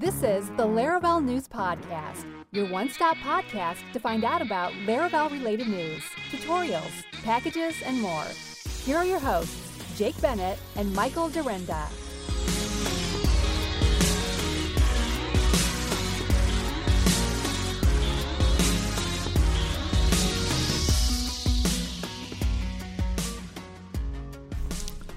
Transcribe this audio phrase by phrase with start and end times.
[0.00, 5.28] This is the Laravel News Podcast, your one stop podcast to find out about Laravel
[5.32, 8.26] related news, tutorials, packages, and more.
[8.84, 11.88] Here are your hosts, Jake Bennett and Michael Dyrynda.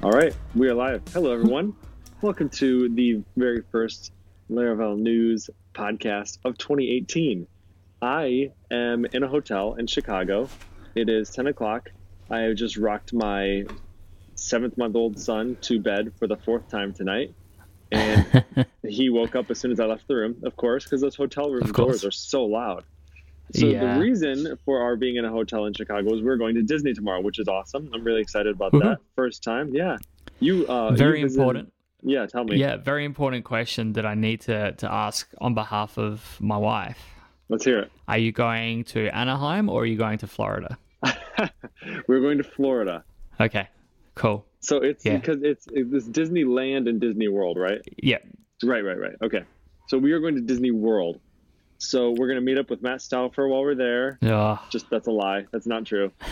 [0.02, 1.04] All right, we are live.
[1.14, 1.76] Hello, everyone.
[2.24, 4.12] Welcome to the very first
[4.56, 7.48] Laravel News podcast of 2018.
[8.02, 10.50] I am in a hotel in Chicago.
[10.96, 11.90] It is 10 o'clock.
[12.30, 13.64] I have just rocked my
[14.36, 17.34] seventh month old son to bed for the fourth time tonight.
[17.92, 18.46] And
[18.88, 21.50] he woke up as soon as I left the room, of course, because those hotel
[21.50, 22.84] room doors are so loud.
[23.54, 23.94] So Yeah.
[23.96, 26.94] the reason for our being in a hotel in Chicago is we're going to Disney
[26.94, 27.90] tomorrow, which is awesome.
[27.94, 28.98] I'm really excited about that.
[29.16, 29.98] First time, yeah.
[30.40, 31.74] You uh, very you visited- important.
[32.04, 32.58] Yeah, tell me.
[32.58, 36.98] Yeah, very important question that I need to, to ask on behalf of my wife.
[37.50, 37.92] Let's hear it.
[38.08, 40.78] Are you going to Anaheim or are you going to Florida?
[42.08, 43.04] We're going to Florida.
[43.40, 43.68] Okay,
[44.16, 44.46] cool.
[44.60, 45.18] So it's Yeah.
[45.18, 47.82] because it's, it's this Disneyland and Disney World, right?
[48.02, 48.20] Yeah,
[48.64, 49.16] Right, right, right.
[49.24, 49.44] Okay.
[49.88, 51.20] So we are going to Disney World.
[51.84, 54.20] So we're going to meet up with Matt Stauffer while we're there.
[54.22, 54.60] Yeah.
[54.70, 55.48] Just that's a lie.
[55.52, 56.12] That's not true.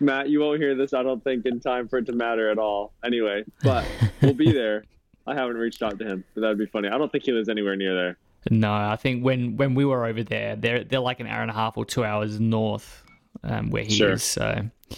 [0.00, 2.58] Matt, you won't hear this, I don't think, in time for it to matter at
[2.58, 2.94] all.
[3.04, 3.84] Anyway, but
[4.22, 4.84] we'll be there.
[5.26, 6.88] I haven't reached out to him, but that'd be funny.
[6.88, 8.18] I don't think he lives anywhere near there.
[8.50, 11.50] No, I think when, when we were over there, they're they're like an hour and
[11.50, 13.02] a half or two hours north
[13.44, 14.12] um, where he Sure.
[14.12, 14.22] is.
[14.22, 14.96] So yeah,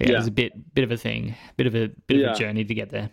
[0.00, 0.16] it Yeah.
[0.16, 2.30] was a bit bit of a thing, bit of a bit Yeah.
[2.30, 3.10] of a journey to get there.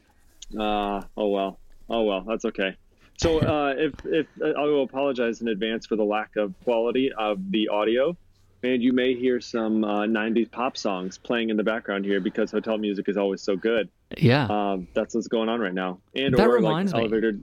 [0.59, 1.59] Uh, oh well.
[1.87, 2.75] Oh well, that's okay.
[3.21, 7.51] So uh, if if I will apologize in advance for the lack of quality of
[7.51, 8.17] the audio,
[8.63, 12.49] and you may hear some uh, '90s pop songs playing in the background here because
[12.49, 13.89] hotel music is always so good.
[14.17, 14.45] Yeah.
[14.45, 15.99] Um, that's what's going on right now.
[16.15, 16.97] And That or reminds me.
[16.97, 17.39] like elevator,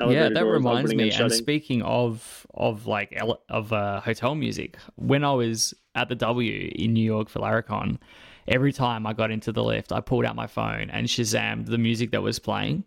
[0.00, 1.12] elevator yeah, that reminds me.
[1.12, 3.16] and And, speaking of of like
[3.48, 7.98] of uh, hotel music, when I was at the W in New York for Laracon,
[8.48, 11.78] every time I got into the lift, I pulled out my phone and Shazammed the
[11.78, 12.82] music that was playing.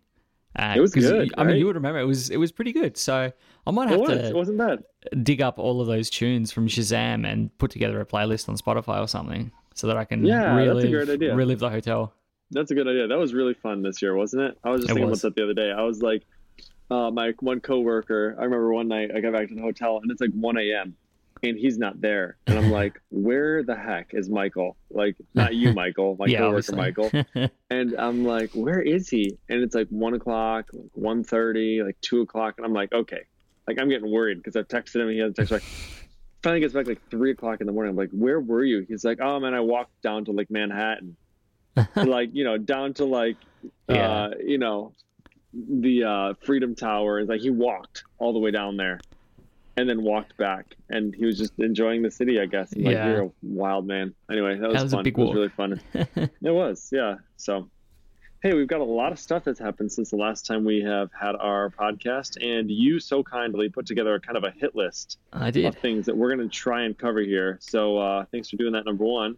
[0.57, 2.97] Uh, It was good, I mean, you would remember it was it was pretty good.
[2.97, 3.31] So
[3.67, 4.29] I might have was.
[4.29, 4.83] to wasn't bad.
[5.23, 9.01] dig up all of those tunes from Shazam and put together a playlist on Spotify
[9.01, 11.35] or something, so that I can Yeah, that's a relive great idea.
[11.35, 12.13] relive the hotel.
[12.51, 13.07] That's a good idea.
[13.07, 14.57] That was really fun this year, wasn't it?
[14.63, 15.23] I was just It thinking was.
[15.23, 15.71] about that the other day.
[15.71, 16.23] I was like,
[16.91, 18.35] uh, my one coworker.
[18.39, 20.95] I remember one night I got back to the hotel and it's like 1 a.m.
[21.43, 24.77] and he's not there, and I'm like, where the heck is Michael?
[24.89, 26.75] Like, not you, Michael, my yeah, coworker.
[26.75, 27.11] Michael.
[27.69, 29.37] And I'm like, where is he?
[29.49, 33.21] And it's like one o'clock, one thirty, like two o'clock, and I'm like, okay,
[33.67, 35.63] like I'm getting worried because I've texted him and he hasn't texted back.
[36.43, 37.89] Finally gets back like three o'clock in the morning.
[37.89, 38.85] I'm like, where were you?
[38.87, 41.17] He's like, oh man, I walked down to like Manhattan,
[41.95, 43.37] like you know, down to like,
[43.89, 44.11] Yeah.
[44.25, 44.93] uh, you know,
[45.53, 47.19] the uh, Freedom Tower.
[47.19, 48.99] It's like he walked all the way down there,
[49.77, 52.73] and then walked back, and he was just enjoying the city, I guess.
[52.75, 53.09] Like, Yeah.
[53.11, 54.13] you're a wild man.
[54.31, 55.03] Anyway, that was, That was a fun.
[55.03, 55.81] big it was really fun.
[56.43, 57.15] It was, yeah.
[57.37, 57.69] So,
[58.41, 61.09] hey, we've got a lot of stuff that's happened since the last time we have
[61.19, 65.17] had our podcast, and you so kindly put together a kind of a hit list
[65.33, 67.57] I of things that we're going to try and cover here.
[67.61, 69.35] So, uh, thanks for doing that, number one.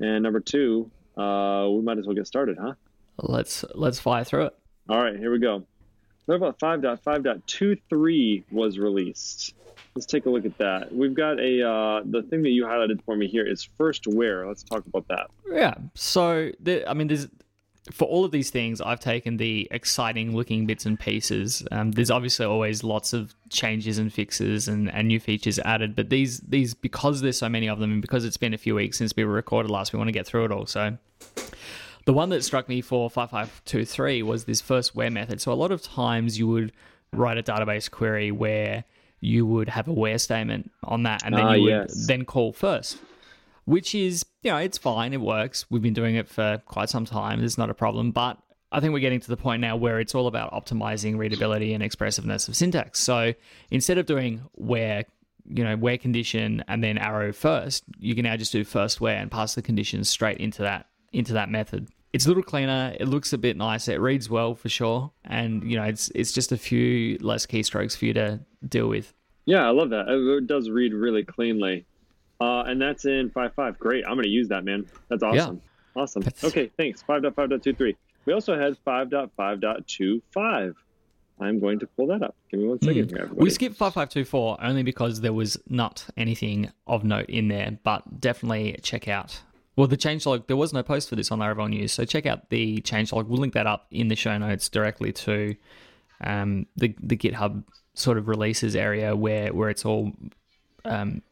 [0.00, 2.74] And number two, uh, we might as well get started, huh?
[3.18, 4.54] Let's let's fly through it.
[4.88, 5.64] All right, here we go.
[6.28, 9.54] Laravel 5.5.23 was released.
[9.94, 10.94] Let's take a look at that.
[10.94, 14.46] We've got a uh, the thing that you highlighted for me here is first where.
[14.46, 15.30] Let's talk about that.
[15.50, 15.74] Yeah.
[15.94, 17.28] So, the, I mean, there's
[17.90, 21.66] for all of these things, I've taken the exciting looking bits and pieces.
[21.72, 26.08] Um, there's obviously always lots of changes and fixes and, and new features added, but
[26.08, 28.98] these these because there's so many of them and because it's been a few weeks
[28.98, 30.66] since we were recorded last, we want to get through it all.
[30.66, 30.96] So.
[32.04, 35.40] The one that struck me for 5523 was this first where method.
[35.40, 36.72] So a lot of times you would
[37.12, 38.84] write a database query where
[39.20, 42.06] you would have a where statement on that and then Ah, you would yes.
[42.06, 42.98] then call first
[43.64, 45.12] which is, you know, it's fine.
[45.12, 45.66] It works.
[45.70, 47.42] We've been doing it for quite some time.
[47.44, 48.10] It's not a problem.
[48.10, 48.38] But
[48.72, 51.82] I think we're getting to the point now where it's all about optimizing readability and
[51.82, 52.98] expressiveness of syntax.
[52.98, 53.34] So
[53.70, 55.04] instead of doing where,
[55.48, 59.16] you know, where condition and then arrow first, you can now just do first where
[59.16, 61.88] and pass the conditions straight into that into that method.
[62.12, 62.94] It's a little cleaner.
[63.00, 63.92] It looks a bit nicer.
[63.92, 65.10] It reads well for sure.
[65.24, 69.14] And you know, it's it's just a few less keystrokes for you to deal with.
[69.46, 70.08] Yeah, I love that.
[70.08, 71.84] It does read really cleanly.
[72.40, 73.78] Uh, and that's in 5.5.
[73.78, 74.04] Great.
[74.04, 74.86] I'm going to use that, man.
[75.08, 75.60] That's awesome.
[75.96, 76.22] Awesome.
[76.22, 77.02] That's- Okay, thanks.
[77.08, 77.94] 5.5.23.
[78.24, 80.74] We also had 5.5.25.
[81.40, 82.36] I'm going to pull that up.
[82.50, 83.26] Give me one second here.
[83.26, 83.36] Hmm.
[83.36, 88.78] We skipped 5524 only because there was not anything of note in there, but definitely
[88.82, 89.40] check out.
[89.76, 92.50] Well, the changelog, there was no post for this on Laravel News, so check out
[92.50, 93.26] the changelog.
[93.26, 95.56] We'll link that up in the show notes directly to
[96.20, 97.64] um, the the GitHub
[97.94, 100.12] sort of releases area where where it's all
[100.84, 101.22] um,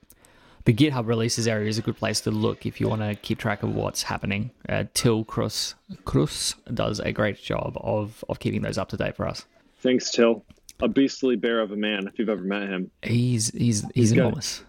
[0.65, 3.39] the GitHub releases area is a good place to look if you want to keep
[3.39, 4.51] track of what's happening.
[4.69, 9.17] Uh, Till Krüss Krüss does a great job of of keeping those up to date
[9.17, 9.45] for us.
[9.79, 10.45] Thanks, Till.
[10.83, 12.91] A beastly bear of a man, if you've ever met him.
[13.03, 14.65] He's he's he's, got- enormous.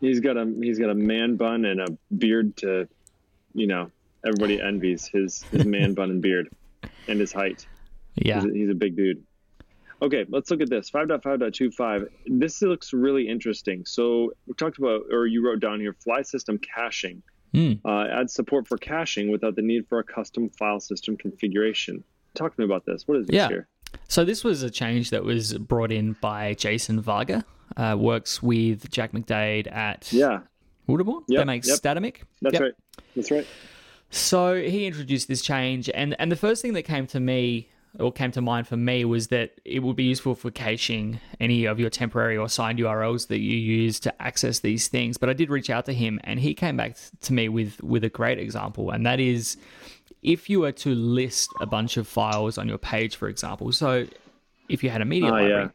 [0.00, 2.86] He's got a he's got a man bun and a beard to,
[3.54, 3.90] you know,
[4.26, 6.48] everybody envies his his man bun and beard,
[7.06, 7.66] and his height.
[8.16, 8.40] Yeah.
[8.40, 9.22] He's a, he's a big dude.
[10.00, 10.90] Okay, let's look at this.
[10.90, 12.08] 5.5.25.
[12.26, 13.84] This looks really interesting.
[13.84, 17.22] So we talked about, or you wrote down here, Flysystem caching.
[17.52, 17.72] Hmm.
[17.84, 22.04] Uh, adds support for caching without the need for a custom file system configuration.
[22.34, 23.08] Talk to me about this.
[23.08, 23.48] What is this Yeah.
[23.48, 23.68] here?
[24.06, 27.44] So this was a change that was brought in by Jason Varga.
[27.76, 30.40] Uh, works with Jack McDade at Yeah,
[30.88, 31.22] Wilderborn.
[31.28, 31.78] Yep, they make yep.
[31.78, 32.16] Statamic.
[32.42, 32.62] that's Yep.
[32.62, 32.72] right.
[33.16, 33.46] That's right.
[34.10, 37.68] So he introduced this change, and and the first thing that came to me
[37.98, 41.64] or came to mind for me was that it would be useful for caching any
[41.64, 45.16] of your temporary or signed URLs that you use to access these things.
[45.16, 48.04] But I did reach out to him, and he came back to me with with
[48.04, 49.56] a great example, and that is
[50.22, 53.70] if you were to list a bunch of files on your page, for example.
[53.72, 54.06] So
[54.68, 55.68] if you had a media Ah, library yeah.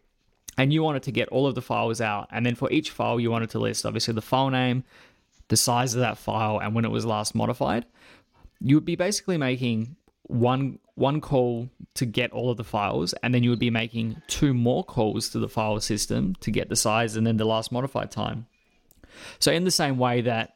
[0.57, 3.19] and you wanted to get all of the files out, and then for each file
[3.19, 4.83] you wanted to list obviously the file name,
[5.49, 7.85] the size of that file, and when it was last modified,
[8.59, 13.33] you would be basically making one one call to get all of the files, and
[13.33, 16.75] then you would be making two more calls to the file system to get the
[16.75, 18.45] size and then the last modified time.
[19.39, 20.55] So in the same way that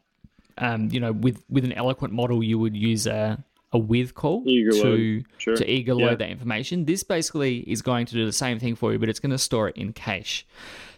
[0.58, 3.44] um, you know with with an eloquent model you would use a
[3.74, 5.26] a with call Eager to load.
[5.38, 5.56] Sure.
[5.58, 6.16] to eager load Yeah.
[6.16, 6.86] that information.
[6.86, 9.38] This basically is going to do the same thing for you, but it's going to
[9.38, 10.46] store it in cache.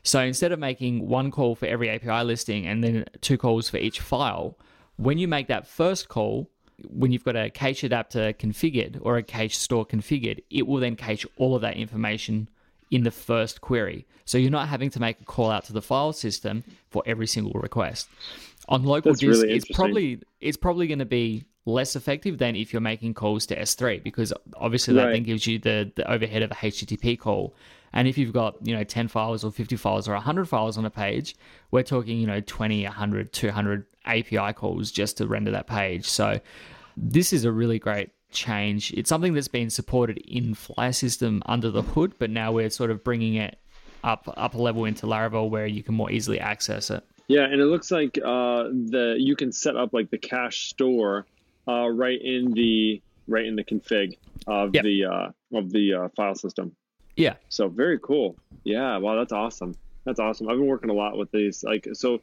[0.03, 3.77] So instead of making one call for every API listing and then two calls for
[3.77, 4.57] each file,
[4.97, 6.49] when you make that first call,
[6.87, 10.95] when you've got a cache adapter configured or a cache store configured, it will then
[10.95, 12.49] cache all of that information
[12.91, 14.07] in the first query.
[14.25, 17.27] So you're not having to make a call out to the file system for every
[17.27, 18.09] single request.
[18.67, 22.55] On local That's disk, really it's probably it's probably going to be less effective than
[22.55, 25.11] if you're making calls to S3 because obviously that Right.
[25.13, 27.53] then gives you the, the overhead of a HTTP call.
[27.94, 30.86] And if you've got, you know, 10 files or 50 files or 100 files on
[30.86, 31.36] a page,
[31.71, 36.07] we're talking, you know, 20, 100, 200 API calls just to render that page.
[36.07, 36.39] So
[36.95, 38.94] this is a really great change.
[38.94, 43.03] It's something that's been supported in Flysystem under the hood, but now we're sort of
[43.03, 43.57] bringing it
[44.03, 47.03] up up a level into Laravel where you can more easily access it.
[47.27, 51.25] Yeah, and it looks like uh, the you can set up like the cache store
[51.68, 54.83] uh, right in the right in the config of Yep.
[54.83, 56.75] the uh, of the uh, file system.
[57.19, 57.36] Yeah.
[57.50, 58.36] So very cool.
[58.63, 59.75] Yeah, wow, that's awesome.
[60.06, 60.50] That's awesome.
[60.50, 61.63] I've been working a lot with these.
[61.63, 62.21] Like, so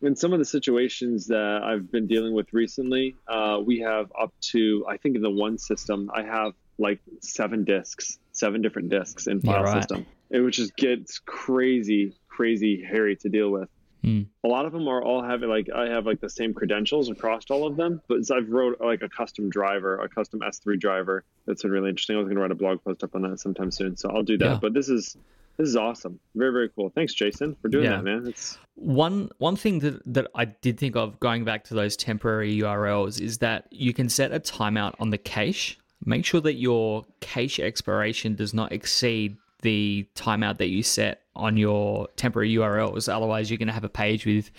[0.00, 4.32] in some of the situations that I've been dealing with recently, uh, we have up
[4.52, 9.26] to I think in the one system I have like seven disks, seven different disks
[9.26, 9.82] in file right.
[9.82, 10.06] system.
[10.30, 13.68] It would just gets crazy, crazy hairy to deal with.
[14.02, 14.22] Hmm.
[14.44, 17.44] A lot of them are all having like I have like the same credentials across
[17.50, 21.24] all of them, but I've wrote like a custom driver, a custom S3 driver.
[21.46, 22.16] That's been really interesting.
[22.16, 24.22] I was going to write a blog post up on that sometime soon, so I'll
[24.24, 24.44] do that.
[24.44, 24.58] Yeah.
[24.60, 25.16] But this is
[25.56, 26.18] this is awesome.
[26.34, 26.90] Very very cool.
[26.90, 27.96] Thanks, Jason, for doing Yeah.
[27.96, 28.26] that, man.
[28.26, 32.56] It's One one thing that, that I did think of going back to those temporary
[32.58, 35.78] URLs is that you can set a timeout on the cache.
[36.04, 41.56] Make sure that your cache expiration does not exceed the timeout that you set on
[41.56, 43.12] your temporary URLs.
[43.12, 44.50] Otherwise, you're going to have a page with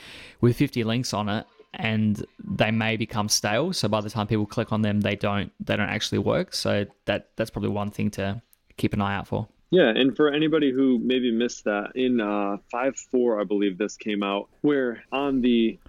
[0.41, 3.73] with 50 links on it, and they may become stale.
[3.73, 6.53] So by the time people click on them, they don't they don't actually work.
[6.53, 8.41] So that that's probably one thing to
[8.77, 9.47] keep an eye out for.
[9.71, 13.97] Yeah, and for anybody who maybe missed that, in uh, five four, I believe this
[13.97, 15.79] came out, where on the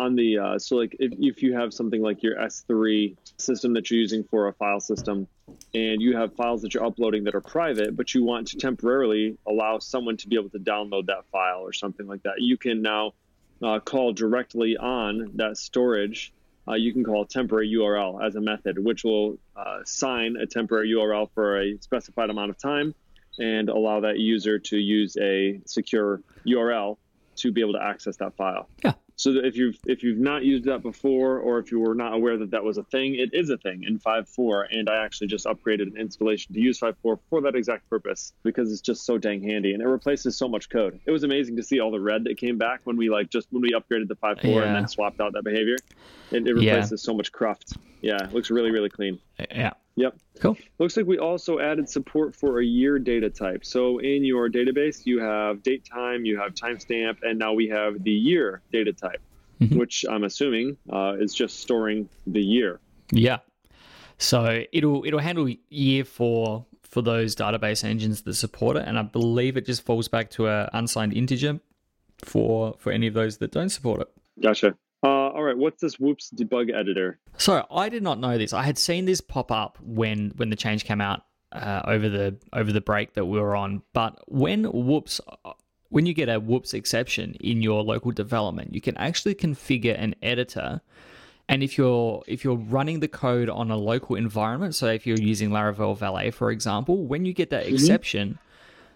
[0.00, 3.90] on the uh, so like if, if you have something like your S3 system that
[3.90, 5.28] you're using for a file system,
[5.74, 9.36] and you have files that you're uploading that are private, but you want to temporarily
[9.46, 12.82] allow someone to be able to download that file or something like that, you can
[12.82, 13.12] now
[13.62, 16.32] uh, call directly on that storage.
[16.68, 20.90] Uh, you can call temporary URL as a method, which will uh, sign a temporary
[20.90, 22.94] URL for a specified amount of time
[23.38, 26.96] and allow that user to use a secure URL
[27.36, 28.68] to be able to access that file.
[28.84, 28.92] Yeah.
[29.20, 32.38] So if you've if you've not used that before, or if you were not aware
[32.38, 34.64] that that was a thing, it is a thing in 5.4.
[34.70, 38.72] And I actually just upgraded an installation to use 5.4 for that exact purpose because
[38.72, 40.98] it's just so dang handy and it replaces so much code.
[41.06, 43.48] It was amazing to see all the red that came back when we like just
[43.50, 44.64] when we upgraded the 5.4 Yeah.
[44.64, 45.76] and then swapped out that behavior.
[46.30, 46.76] It, it Yeah.
[46.76, 47.76] replaces so much cruft.
[48.00, 49.18] Yeah, it looks really really clean.
[49.50, 49.72] Yeah.
[49.96, 50.16] Yep.
[50.40, 50.56] Cool.
[50.78, 53.64] Looks like we also added support for a year data type.
[53.64, 58.02] So in your database, you have date time, you have timestamp, and now we have
[58.02, 59.20] the year data type,
[59.60, 59.76] Mhm.
[59.76, 62.80] which I'm assuming uh, is just storing the year.
[63.12, 63.38] Yeah.
[64.18, 69.02] So it'll it'll handle year for for those database engines that support it, and I
[69.02, 71.60] believe it just falls back to a unsigned integer
[72.24, 74.08] for for any of those that don't support it.
[74.40, 74.76] Gotcha.
[75.30, 77.18] Uh, all right, what's this Whoops debug editor?
[77.38, 78.52] So I did not know this.
[78.52, 81.22] I had seen this pop up when when the change came out
[81.52, 83.82] uh, over the over the break that we were on.
[83.92, 85.20] But when Whoops,
[85.88, 90.14] when you get a Whoops exception in your local development, you can actually configure an
[90.22, 90.80] editor.
[91.48, 95.18] And if you're if you're running the code on a local environment, so if you're
[95.18, 97.74] using Laravel Valet, for example, when you get that Mm-hmm.
[97.74, 98.38] exception,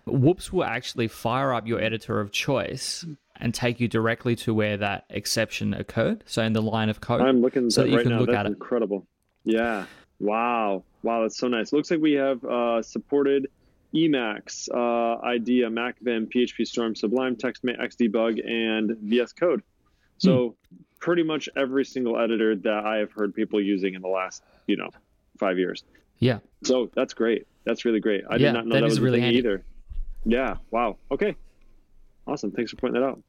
[0.07, 3.05] Whoops will actually fire up your editor of choice
[3.41, 6.23] and take you directly to where that exception occurred.
[6.27, 7.21] So in the line of code.
[7.21, 8.19] I'm looking so at that you right can now.
[8.21, 8.51] look That's at it.
[8.53, 9.07] incredible.
[9.45, 9.87] Yeah.
[10.21, 10.85] Wow.
[11.03, 11.73] Wow, that's so nice.
[11.73, 13.49] Looks like we have uh, supported
[13.95, 19.63] Emacs, uh, IDEA, MacVim, PhpStorm, Sublime, TextMate, Xdebug, and VS Code.
[20.19, 20.77] So Hmm.
[21.01, 24.77] pretty much every single editor that I have heard people using in the last, you
[24.77, 24.89] know,
[25.39, 25.85] five years.
[26.19, 26.39] Yeah.
[26.63, 27.47] So that's great.
[27.65, 28.25] That's really great.
[28.31, 29.39] I Yeah, did not know that that, was really handy.
[29.39, 29.65] either.
[30.25, 30.57] Yeah.
[30.71, 30.97] Wow.
[31.11, 31.37] Okay.
[32.27, 32.51] Awesome.
[32.51, 33.23] Thanks for pointing that out.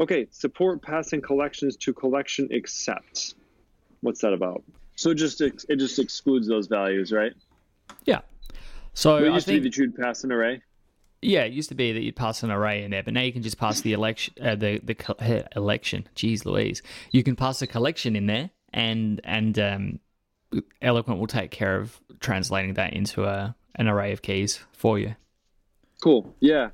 [0.00, 0.26] Okay.
[0.30, 3.34] Support passing collections to collection accept.
[4.00, 4.62] What's that about?
[4.96, 7.32] So it just ex- it just excludes those values, right?
[8.04, 8.20] Yeah.
[8.94, 10.62] So It I used to think be that you'd pass an array.
[11.22, 13.32] Yeah, it used to be that you'd pass an array in there, but now you
[13.32, 15.16] can just pass the election, uh, the the co-
[15.56, 16.08] election.
[16.16, 20.00] Jeez, Louise, you can pass a collection in there, and and um,
[20.82, 25.14] Eloquent will take care of translating that into a an array of keys for you.
[26.02, 26.34] Cool.
[26.40, 26.70] Yeah.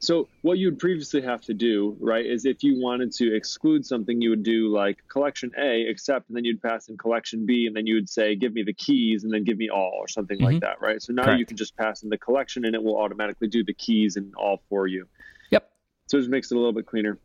[0.00, 4.20] So what you'd previously have to do, right, is if you wanted to exclude something,
[4.20, 7.74] you would do like collection A, except, and then you'd pass in collection B, and
[7.74, 10.38] then you would say, give me the keys, and then give me all, or something
[10.38, 10.60] like Mhm.
[10.60, 11.02] that, right?
[11.02, 13.74] So now you can just pass in the collection, and it will automatically do the
[13.74, 15.08] keys and all for you.
[15.50, 15.68] Yep.
[16.06, 17.18] So it just makes it a little bit cleaner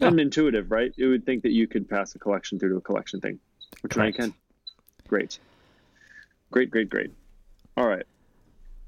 [0.00, 0.08] Yeah.
[0.08, 0.92] and intuitive, right?
[0.96, 3.40] You would think that you could pass a collection through to a collection thing,
[3.80, 4.32] which now you can.
[5.08, 5.40] Great.
[6.52, 7.10] Great, great, great.
[7.76, 8.06] All right.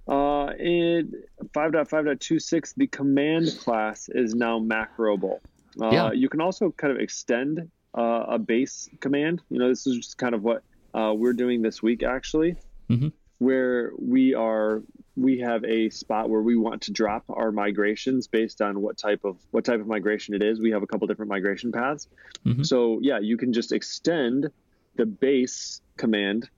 [0.06, 1.12] Uh, in
[1.52, 5.38] 5.5.26, the command class is now macroable.
[5.80, 6.12] Uh, Yeah.
[6.12, 9.42] You can also kind of extend uh, a base command.
[9.50, 10.62] You know, this is just kind of what
[10.94, 12.56] uh, we're doing this week, actually,
[12.90, 13.12] Mhm.
[13.38, 14.82] where we are
[15.16, 19.24] we have a spot where we want to drop our migrations based on what type
[19.24, 20.60] of what type of migration it is.
[20.60, 22.06] We have a couple different migration paths.
[22.44, 22.64] Mhm.
[22.66, 24.50] So yeah, you can just extend
[24.96, 26.48] the base command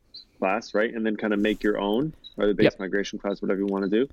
[0.41, 0.93] class, right?
[0.93, 2.79] And then kind of make your own or the base Yep.
[2.81, 4.09] migration class, whatever you want to do.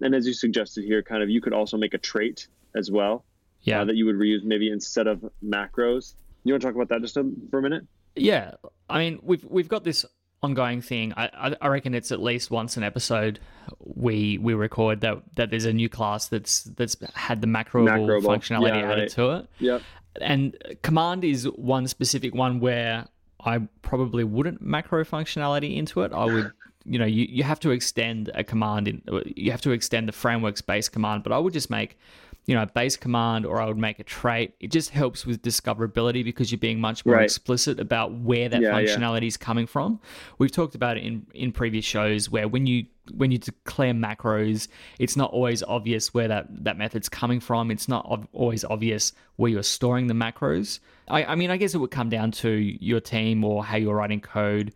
[0.00, 3.24] And as you suggested here, kind of you could also make a trait as well
[3.62, 6.14] Yeah, uh, that you would reuse maybe instead of macros.
[6.44, 7.84] You want to talk about that just a, for a minute?
[8.16, 8.54] yeah.
[8.90, 10.04] I mean, we've we've got this
[10.42, 11.12] ongoing thing.
[11.16, 13.38] I I- I reckon it's at least once an episode
[13.84, 18.22] we we record that that there's a new class that's that's had the Macroable.
[18.22, 19.10] functionality Yeah, added right.
[19.10, 19.46] to it.
[19.58, 19.82] Yep.
[20.22, 23.06] and command is one specific one where
[23.44, 26.12] I probably wouldn't macro functionality into it.
[26.12, 26.50] I would,
[26.84, 29.02] you know, you, you have to extend a command in,
[29.36, 31.98] you have to extend the framework's base command, but I would just make,
[32.46, 34.54] you know, a base command or I would make a trait.
[34.58, 37.24] It just helps with discoverability because you're being much more Right.
[37.24, 38.86] explicit about where that Yeah, yeah.
[38.96, 40.00] functionality is coming from.
[40.38, 44.68] We've talked about it in, in previous shows where when you when you declare macros,
[44.98, 47.70] it's not always obvious where that, that method's coming from.
[47.70, 50.78] It's not ob- always obvious where you're storing the macros.
[51.08, 53.94] I, I mean, I guess it would come down to your team or how you're
[53.94, 54.74] writing code.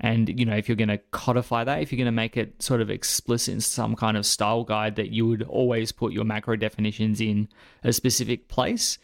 [0.00, 2.62] And, you know, if you're going to codify that, if you're going to make it
[2.62, 6.24] sort of explicit in some kind of style guide that you would always put your
[6.24, 7.48] macro definitions in
[7.82, 8.98] a specific place.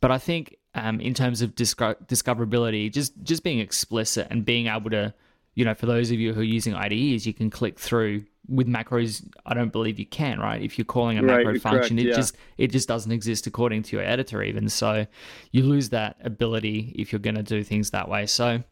[0.00, 4.66] But I think um, in terms of disco- discoverability, just just being explicit and being
[4.68, 5.12] able to,
[5.54, 8.66] you know, for those of you who are using IDEs, you can click through with
[8.66, 9.22] macros.
[9.44, 10.62] I don't believe you can, right?
[10.62, 12.14] If you're calling a Right, macro correct, function, it yeah.
[12.14, 14.68] just it just doesn't exist according to your editor, even.
[14.68, 15.06] So
[15.52, 18.26] you lose that ability if you're going to do things that way.
[18.26, 18.62] So,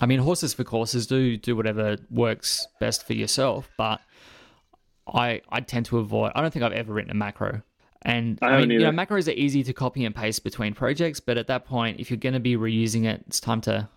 [0.00, 4.00] I mean, horses for courses do do whatever works best for yourself, but
[5.12, 6.32] I I tend to avoid.
[6.34, 7.62] I don't think I've ever written a macro.
[8.02, 11.20] And I I, mean, you know, macros are easy to copy and paste between projects,
[11.20, 13.90] but at that point, if you're going to be reusing it, it's time to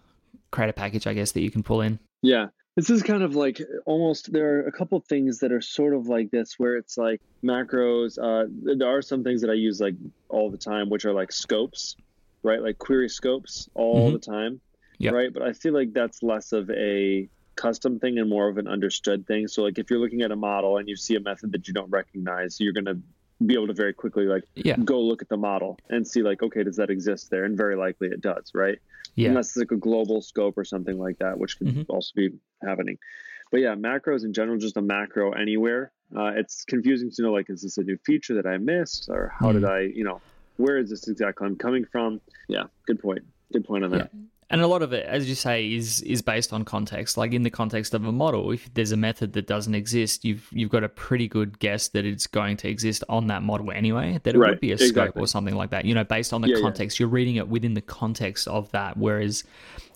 [0.51, 1.99] create a package, I guess, that you can pull in.
[2.21, 2.47] Yeah.
[2.75, 6.07] This is kind of like almost there are a couple things that are sort of
[6.07, 8.17] like this where it's like macros.
[8.21, 9.95] Uh, there are some things that I use like
[10.27, 11.95] all the time, which are like scopes,
[12.41, 12.61] right?
[12.61, 14.13] Like query scopes all Mhm.
[14.13, 14.59] the time,
[15.03, 15.13] Yep.
[15.13, 15.33] right?
[15.33, 19.27] But I feel like that's less of a custom thing and more of an understood
[19.27, 19.47] thing.
[19.47, 21.73] So like if you're looking at a model and you see a method that you
[21.73, 22.95] don't recognize, you're gonna
[23.45, 24.77] be able to very quickly like Yeah.
[24.77, 27.75] go look at the model and see like okay does that exist there and very
[27.75, 28.79] likely it does right
[29.15, 29.29] Yeah.
[29.29, 31.85] unless it's like a global scope or something like that, which could Mhm.
[31.89, 32.31] also be
[32.63, 32.97] happening.
[33.51, 35.91] But yeah, macros in general, just a macro anywhere.
[36.15, 39.31] Uh, it's confusing to know like, is this a new feature that I missed, or
[39.37, 39.69] how did Mm.
[39.69, 40.21] I, you know,
[40.57, 42.19] where is this exactly I'm coming from?
[42.47, 43.23] Yeah, good point.
[43.51, 44.11] Good point on that.
[44.53, 47.17] And a lot of it, as you say, is is based on context.
[47.17, 50.47] Like in the context of a model, if there's a method that doesn't exist, you've
[50.51, 54.19] you've got a pretty good guess that it's going to exist on that model anyway.
[54.23, 55.85] That it Right, would be a scope or something like that.
[55.85, 56.61] You know, based on the Yeah, yeah.
[56.61, 58.95] context, you're reading it within the context of that.
[58.95, 59.43] Whereas,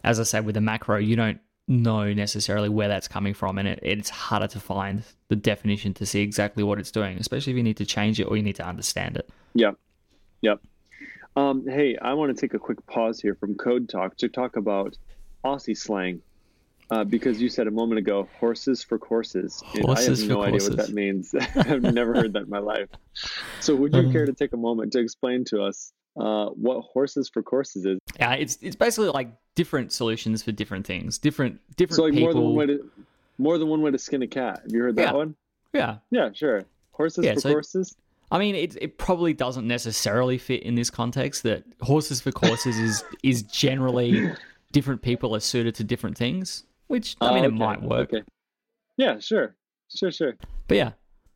[0.04, 3.68] as I said, with a macro, you don't know necessarily where that's coming from, and
[3.68, 7.58] it, it's harder to find the definition to see exactly what it's doing, especially if
[7.58, 9.30] you need to change it or you need to understand it.
[9.54, 9.76] Yep.
[10.42, 10.62] Yep.
[11.38, 14.56] Um, hey, I want to take a quick pause here from Code Talk to talk
[14.56, 14.98] about
[15.46, 16.22] Aussie slang.
[16.90, 19.62] Uh, because you said a moment ago, horses for courses.
[19.76, 21.36] And Horses I have no idea what that means.
[21.56, 22.88] I've never heard that in my life.
[23.60, 27.30] So, would you care to take a moment to explain to us uh, what horses
[27.30, 28.00] for courses is?
[28.18, 32.34] Yeah, it's it's basically like different solutions for different things, different different So, like more
[32.34, 32.90] than one way to
[33.38, 34.62] more than one way to skin a cat.
[34.64, 35.12] Have you heard that Yeah.
[35.14, 35.36] one?
[35.74, 36.64] yeah, Yeah, sure.
[36.94, 37.96] Horses Yeah, for so- courses.
[38.32, 41.44] I mean, it it probably doesn't necessarily fit in this context.
[41.44, 44.32] That horses for courses is is generally
[44.72, 48.14] different people are suited to different things, which I mean Oh, it might work.
[48.14, 48.24] Okay.
[48.98, 49.56] Yeah, sure,
[49.96, 50.34] sure, sure.
[50.68, 50.92] But yeah,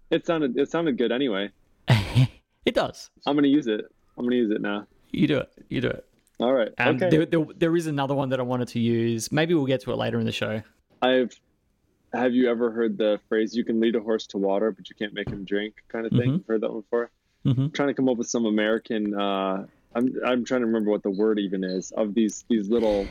[0.09, 1.49] It sounded it sounded good anyway.
[1.87, 3.09] it does.
[3.25, 3.85] I'm gonna use it.
[4.17, 4.87] I'm gonna use it now.
[5.11, 5.49] You do it.
[5.69, 6.05] You do it.
[6.39, 6.69] All right.
[6.79, 7.09] Um, okay.
[7.09, 9.31] there, there, there is another one that I wanted to use.
[9.31, 10.61] Maybe we'll get to it later in the show.
[11.01, 11.39] I've.
[12.13, 14.95] Have you ever heard the phrase "you can lead a horse to water, but you
[14.95, 16.39] can't make him drink" kind of thing?
[16.39, 16.47] Mhm.
[16.47, 17.11] Heard that one before?
[17.43, 19.13] hmm trying to come up with some American.
[19.19, 19.65] Uh,
[19.95, 23.07] I'm I'm trying to remember what the word even is of these these little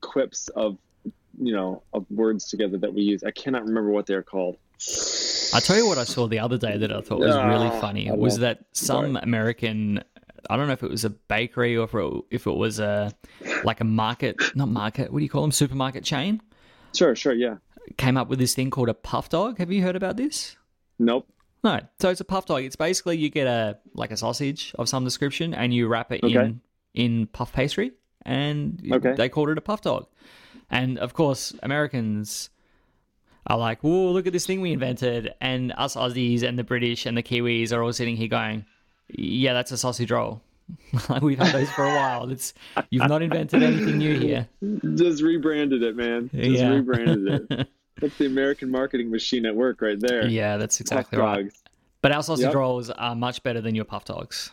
[0.00, 0.76] quips of
[1.40, 3.22] you know of words together that we use.
[3.24, 4.56] I cannot remember what they're called.
[5.52, 7.80] I tell you what I saw the other day that I thought was really Ah,
[7.80, 10.02] funny was that some American
[10.48, 13.12] I don't know if it was a bakery or if it, if it was a
[13.64, 16.40] like a market not market what do you call them supermarket chain
[16.94, 17.56] Sure, sure, yeah.
[17.96, 19.58] Came up with this thing called a puff dog.
[19.58, 20.56] Have you heard about this?
[20.98, 21.26] Nope.
[21.62, 21.80] No.
[21.98, 22.62] So it's a puff dog.
[22.62, 26.22] It's basically you get a like a sausage of some description and you wrap it
[26.24, 26.34] Okay.
[26.34, 26.60] in
[26.94, 29.14] in puff pastry and Okay.
[29.14, 30.06] they called it a puff dog.
[30.70, 32.50] And of course, Americans
[33.46, 37.06] are like, "Whoa, look at this thing we invented." And us Aussies and the British
[37.06, 38.64] and the Kiwis are all sitting here going,
[39.08, 40.42] "Yeah, that's a sausage roll."
[41.22, 42.30] we've had those for a while.
[42.30, 42.54] It's
[42.90, 44.48] you've not invented anything new here.
[44.96, 46.30] Just rebranded it, man.
[46.34, 46.70] Just Yeah.
[46.70, 47.68] rebranded it.
[48.00, 50.26] That's the American marketing machine at work right there.
[50.26, 51.42] yeah, that's Puff exactly right.
[51.42, 51.62] dogs.
[52.00, 52.54] But our sausage Yep.
[52.54, 54.52] rolls are much better than your puff dogs.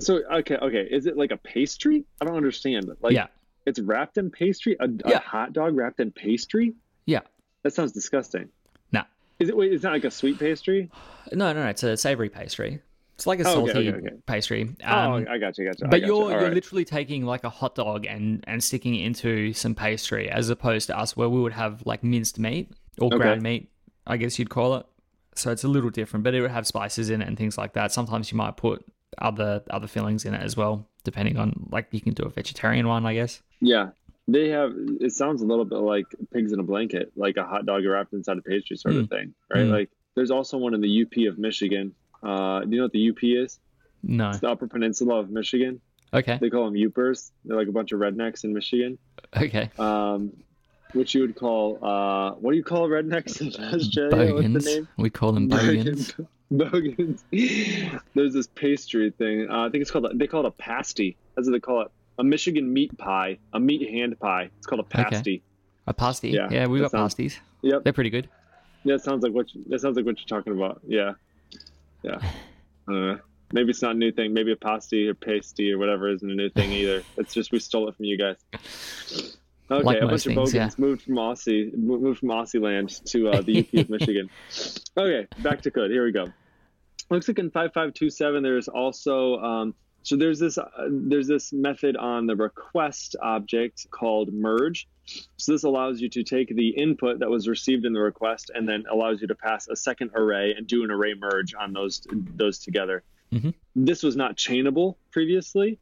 [0.00, 0.88] So okay, okay.
[0.90, 2.04] Is it like a pastry?
[2.20, 2.90] I don't understand.
[3.02, 3.26] Like yeah,
[3.66, 4.74] it's wrapped in pastry.
[4.80, 6.72] A, a hot dog wrapped in pastry?
[7.04, 7.20] yeah.
[7.64, 8.48] That sounds disgusting.
[8.92, 9.02] No,
[9.40, 9.56] Is it?
[9.56, 10.88] Wait, it's not like a sweet pastry.
[11.32, 11.68] no, no, no.
[11.68, 12.80] It's a savory pastry.
[13.18, 14.16] It's like a Oh, salty okay, okay.
[14.26, 14.70] pastry.
[14.86, 15.88] oh, Um, I got you, got you.
[15.88, 16.30] But got you're you.
[16.30, 16.54] you're right.
[16.54, 20.86] literally taking like a hot dog and and sticking it into some pastry, as opposed
[20.86, 23.16] to us where we would have like minced meat or Okay.
[23.16, 23.70] ground meat,
[24.06, 24.86] I guess you'd call it.
[25.34, 27.72] So it's a little different, but it would have spices in it and things like
[27.72, 27.90] that.
[27.92, 28.84] Sometimes you might put
[29.18, 32.86] other other fillings in it as well, depending on like you can do a vegetarian
[32.86, 33.42] one, I guess.
[33.60, 33.88] Yeah,
[34.28, 34.72] they have.
[35.00, 38.12] It sounds a little bit like pigs in a blanket, like a hot dog wrapped
[38.12, 39.64] inside a pastry sort of thing, right?
[39.66, 39.72] Mm.
[39.72, 41.94] Like there's also one in the UP of Michigan.
[42.22, 43.58] Uh, do you know what the UP is?
[44.02, 44.30] No.
[44.30, 45.80] It's the Upper Peninsula of Michigan.
[46.12, 46.38] Okay.
[46.40, 47.30] They call them Yoopers.
[47.44, 48.98] They're like a bunch of rednecks in Michigan.
[49.36, 49.70] Okay.
[49.78, 50.32] Um,
[50.92, 54.34] which you would call uh, what do you call rednecks in Australia?
[54.34, 54.88] What's the name?
[54.96, 56.14] We call them bogans.
[56.50, 57.22] Bogans.
[58.14, 59.50] There's this pastry thing.
[59.50, 60.06] Uh, I think it's called.
[60.06, 61.14] A, they call it a pasty.
[61.36, 61.88] That's what they call it.
[62.18, 63.36] A Michigan meat pie.
[63.52, 64.48] A meat hand pie.
[64.56, 65.42] It's called a pasty.
[65.86, 66.30] A pasty.
[66.30, 67.38] Yeah, Yeah, we've got sounds- pasties.
[67.60, 67.84] Yep.
[67.84, 68.28] They're pretty good.
[68.84, 69.54] Yeah, that sounds like what.
[69.54, 70.80] You, that sounds like what you're talking about.
[70.86, 71.12] Yeah.
[72.02, 72.20] Yeah.
[72.88, 73.16] I.
[73.52, 74.34] Maybe it's not a new thing.
[74.34, 77.02] Maybe a pasty or pasty or whatever isn't a new thing either.
[77.16, 78.36] It's just we stole it from you guys.
[79.70, 80.68] Okay, Like a bunch of bogans yeah.
[80.78, 84.28] moved from Aussie, moved from Aussie land to uh, the UP of Michigan.
[84.96, 85.90] Okay, back to code.
[85.90, 86.26] Here we go.
[87.10, 92.26] Looks like in 5527 there's also um, so there's this uh, there's this method on
[92.26, 94.88] the request object called merge.
[95.36, 98.68] So this allows you to take the input that was received in the request and
[98.68, 102.02] then allows you to pass a second array and do an array merge on those
[102.10, 103.02] those together.
[103.32, 103.54] Mhm.
[103.76, 105.78] This was not chainable previously.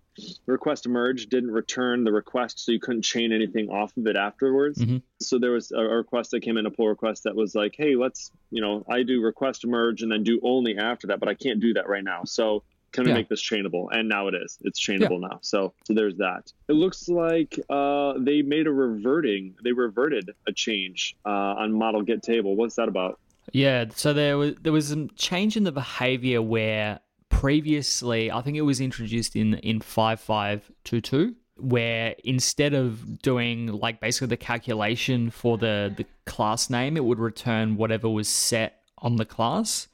[0.47, 4.79] Request merge didn't return the request, so you couldn't chain anything off of it afterwards.
[4.79, 5.03] Mhm.
[5.21, 7.95] So there was a request that came in, a pull request that was like, "Hey,
[7.95, 11.35] let's, you know, I do request merge and then do only after that, but I
[11.35, 12.25] can't do that right now.
[12.25, 12.65] So
[12.97, 13.19] can we Yeah.
[13.19, 14.59] make this chainable?" And now it is.
[14.63, 15.39] It's chainable now.
[15.43, 16.53] So so there's that.
[16.69, 19.55] It looks like uh, they made a reverting.
[19.63, 22.57] They reverted a change uh, on model get table.
[22.57, 23.21] What's that about?
[23.53, 28.57] Yeah, so there was there was some change in the behavior where previously I think
[28.57, 35.57] it was introduced in in 5522 where instead of doing like basically the calculation for
[35.57, 39.89] the the class name it would return whatever was set on the class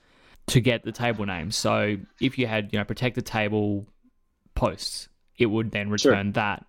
[0.48, 1.50] to get the table name.
[1.50, 3.86] So if you had, you know, protected table
[4.54, 6.64] posts, it would then return that.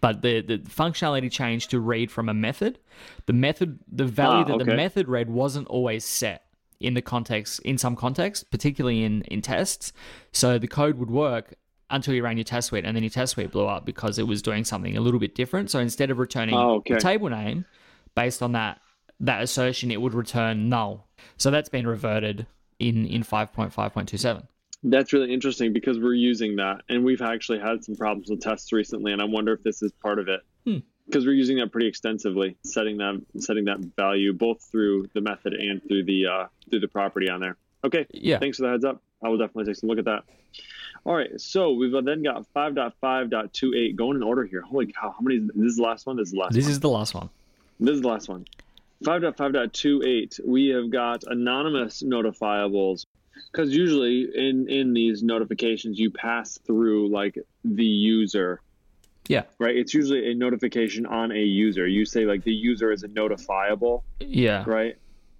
[0.00, 2.78] But the, the functionality changed to read from a method.
[3.26, 6.44] The method, the value Ah, that the method read wasn't always set
[6.80, 9.92] in the context, in some context, particularly in, in tests.
[10.32, 11.54] So the code would work
[11.90, 14.26] until you ran your test suite, and then your test suite blew up because it
[14.26, 15.70] was doing something a little bit different.
[15.70, 16.94] So instead of returning Oh, okay.
[16.94, 17.64] the table name
[18.14, 18.80] based on that
[19.20, 21.08] that assertion, it would return null.
[21.38, 22.46] So that's been reverted
[22.78, 24.46] in in 5.5.27.
[24.82, 28.72] That's really interesting because we're using that, and we've actually had some problems with tests
[28.72, 30.40] recently, and I wonder if this is part of it.
[30.64, 30.78] Hmm.
[31.06, 35.54] Because we're using that pretty extensively, setting that setting that value both through the method
[35.54, 37.56] and through the uh, through the property on there.
[37.84, 38.38] Okay, Yeah.
[38.38, 39.00] thanks for the heads up.
[39.24, 40.24] I will definitely take some look at that.
[41.04, 44.60] All right, so we've then got 5.5.28 going in order here.
[44.62, 45.36] Holy cow, how many?
[45.36, 46.16] Is this is the last one.
[46.16, 46.54] This is the last.
[46.54, 46.72] This one.
[46.72, 47.30] is the last one.
[47.78, 48.44] This is the last one.
[49.04, 53.06] 5.5.28, we have got anonymous notifiables.
[53.52, 58.60] Because usually in, in these notifications, you pass through like the user,
[59.28, 59.42] Yeah.
[59.58, 59.76] right?
[59.76, 61.86] It's usually a notification on a user.
[61.86, 64.64] You say like the user is a notifiable, Yeah.
[64.66, 64.96] right?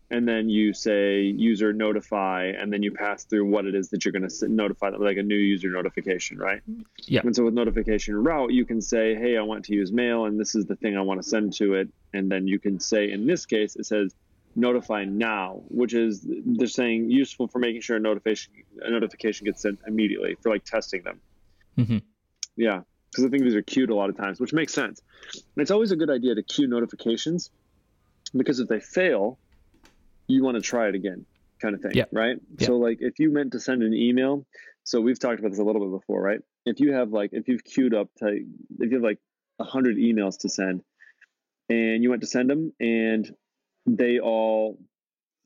[0.09, 4.05] And then you say user notify, and then you pass through what it is that
[4.05, 6.61] you're going to notify them, like a new user notification, right?
[7.07, 7.23] Yeah.
[7.25, 10.39] And so with notification route, you can say, hey, I want to use mail, and
[10.39, 11.89] this is the thing I want to send to it.
[12.17, 14.15] And then you can say, in this case, it says
[14.55, 16.27] notify now, which is
[16.59, 20.65] they're saying useful for making sure a notification a notification gets sent immediately for like
[20.65, 21.21] testing them.
[21.79, 22.03] Mhm.
[22.57, 25.03] Yeah, because I think these are queued a lot of times, which makes sense.
[25.35, 27.51] And it's always a good idea to queue notifications
[28.35, 29.39] because if they fail,
[30.27, 31.27] you want to try it again,
[31.61, 32.05] kind of thing, Yeah.
[32.13, 32.41] right?
[32.59, 32.67] Yeah.
[32.67, 34.47] So like if you meant to send an email,
[34.85, 36.41] so we've talked about this a little bit before, right?
[36.65, 39.19] If you have like if you've queued up to if you have like
[39.59, 40.83] a hundred emails to send,
[41.69, 43.35] and you went to send them and
[43.87, 44.79] they all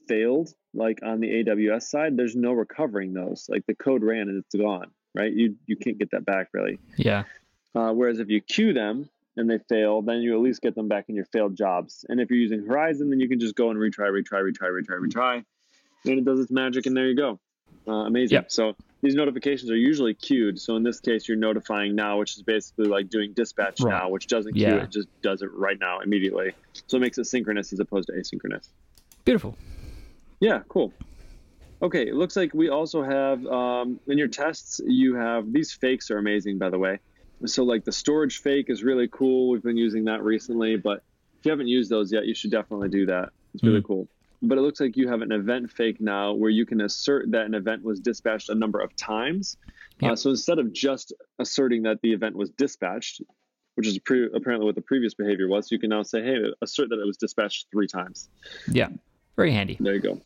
[0.09, 3.47] failed, like on the AWS side, there's no recovering those.
[3.49, 5.33] Like the code ran and it's gone, right?
[5.33, 6.79] You you can't get that back really.
[6.97, 7.25] Yeah.
[7.75, 10.89] Uh, whereas if you queue them and they fail, then you at least get them
[10.89, 12.05] back in your failed jobs.
[12.09, 15.01] And if you're using Horizon, then you can just go and retry, retry, retry, retry,
[15.01, 15.45] retry,
[16.05, 17.39] and it does its magic, and there you go.
[17.87, 18.35] Uh, amazing.
[18.35, 18.53] Yep.
[18.53, 20.61] So these notifications are usually queued.
[20.61, 23.91] So in this case, you're notifying now, which is basically like doing dispatch Right.
[23.91, 24.83] now, which doesn't queue Yeah.
[24.85, 26.53] it, just does it right now immediately.
[26.87, 28.69] So it makes it synchronous as opposed to asynchronous.
[29.25, 29.57] Beautiful.
[30.41, 30.93] Yeah, cool.
[31.83, 36.11] Okay, it looks like we also have um, in your tests, you have these fakes
[36.11, 36.99] are amazing, by the way.
[37.47, 39.49] So, like the storage fake is really cool.
[39.49, 40.99] We've been using that recently, but
[41.39, 43.31] if you haven't used those yet, you should definitely do that.
[43.55, 44.09] It's really cool.
[44.43, 47.45] But it looks like you have an event fake now where you can assert that
[47.45, 49.57] an event was dispatched a number of times.
[50.03, 50.15] Uh, Yeah.
[50.15, 53.21] so instead of just asserting that the event was dispatched,
[53.75, 56.89] which is pre- apparently what the previous behavior was, you can now say, hey, assert
[56.89, 58.31] that it was dispatched three times.
[58.71, 58.89] Yeah.
[59.37, 59.77] Very handy.
[59.79, 60.19] There you go.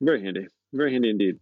[0.00, 0.48] Very handy.
[0.72, 1.38] Very handy indeed.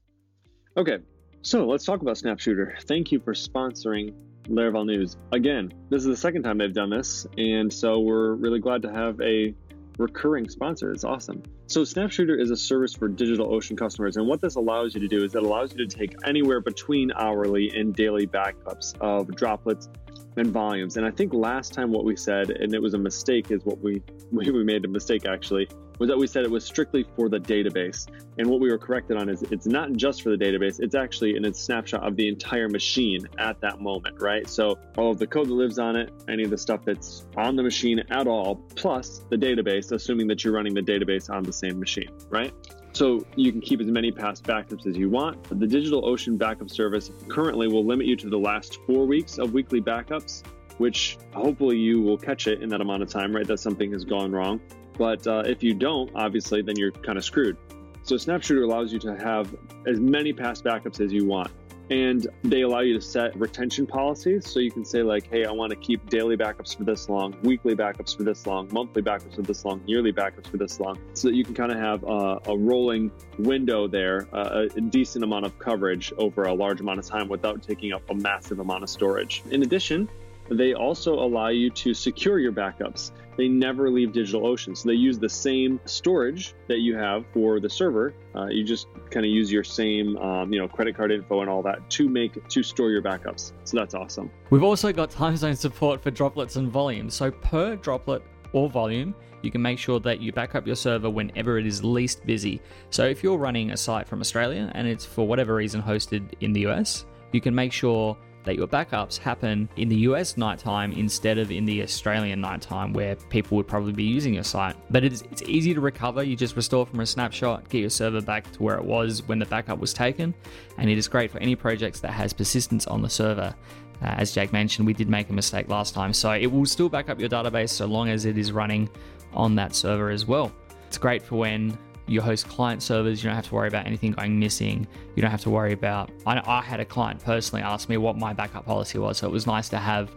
[0.77, 0.99] Okay,
[1.43, 2.77] so let's talk about Snapshooter.
[2.83, 4.12] Thank you for sponsoring
[4.49, 5.17] Laravel News.
[5.33, 8.93] Again, this is the second time they've done this, and so we're really glad to
[8.93, 9.55] have a
[9.99, 10.91] recurring sponsor.
[10.93, 11.43] It's awesome.
[11.67, 15.25] So Snapshooter is a service for DigitalOcean customers, and what this allows you to do
[15.25, 19.89] is it allows you to take anywhere between hourly and daily backups of droplets
[20.37, 20.97] and volumes.
[20.97, 23.81] And I think last time what we said, and it was a mistake, is what
[23.81, 27.39] we we, made a mistake actually, was that we said it was strictly for the
[27.39, 28.07] database.
[28.39, 31.37] And what we were corrected on is it's not just for the database, it's actually
[31.37, 34.49] an, a snapshot of the entire machine at that moment, right?
[34.49, 37.57] So all of the code that lives on it, any of the stuff that's on
[37.57, 41.53] the machine at all, plus the database, assuming that you're running the database on the
[41.53, 42.53] same machine, right?
[42.93, 45.45] So you can keep as many past backups as you want.
[45.45, 49.81] The DigitalOcean backup service currently will limit you to the last four weeks of weekly
[49.81, 50.43] backups,
[50.79, 53.47] which hopefully you will catch it in that amount of time, right?
[53.47, 54.61] That something has gone wrong.
[54.99, 57.57] But uh, if you don't, obviously, then you're kind of screwed.
[58.03, 59.55] So Snapshooter allows you to have
[59.87, 61.51] as many past backups as you want.
[61.91, 64.47] And they allow you to set retention policies.
[64.47, 67.35] So you can say, like, hey, I want to keep daily backups for this long,
[67.43, 70.99] weekly backups for this long, monthly backups for this long, yearly backups for this long.
[71.15, 75.25] So that you can kind of have a, a rolling window there, uh, a decent
[75.25, 78.83] amount of coverage over a large amount of time without taking up a massive amount
[78.83, 79.43] of storage.
[79.51, 80.11] In addition,
[80.51, 83.13] they also allow you to secure your backups.
[83.37, 84.77] They never leave DigitalOcean.
[84.77, 88.13] So they use the same storage that you have for the server.
[88.35, 91.49] Uh, you just kind of use your same, um, you know, credit card info and
[91.49, 93.53] all that to make to store your backups.
[93.63, 94.31] So that's awesome.
[94.51, 97.15] We've also got time zone support for droplets and volumes.
[97.15, 101.09] So per droplet or volume, you can make sure that you back up your server
[101.09, 102.61] whenever it is least busy.
[102.91, 106.53] So if you're running a site from Australia and it's for whatever reason hosted in
[106.53, 108.17] the US, you can make sure
[108.49, 113.15] that your backups happen in the US nighttime instead of in the Australian nighttime where
[113.15, 114.75] people would probably be using your site.
[114.91, 116.23] But it's, it's easy to recover.
[116.23, 119.39] You just restore from a snapshot, get your server back to where it was when
[119.39, 120.35] the backup was taken,
[120.79, 123.55] and it is great for any projects that has persistence on the server.
[124.01, 126.89] Uh, as Jake mentioned, we did make a mistake last time, so it will still
[126.89, 128.89] back up your database so long as it is running
[129.35, 130.51] on that server as well.
[130.87, 131.77] It's great for when
[132.09, 134.87] you host client servers, you don't have to worry about anything going missing.
[135.14, 136.11] You don't have to worry about.
[136.27, 139.31] I, I had a client personally ask me what my backup policy was, so it
[139.31, 140.11] was nice to have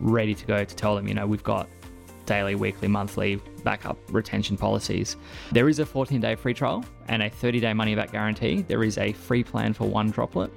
[0.00, 1.68] ready to go to tell them, you know, we've got
[2.26, 5.16] daily, weekly, monthly backup retention policies.
[5.52, 8.62] There is a 14 day free trial and a 30 day money back guarantee.
[8.62, 10.52] There is a free plan for one droplet.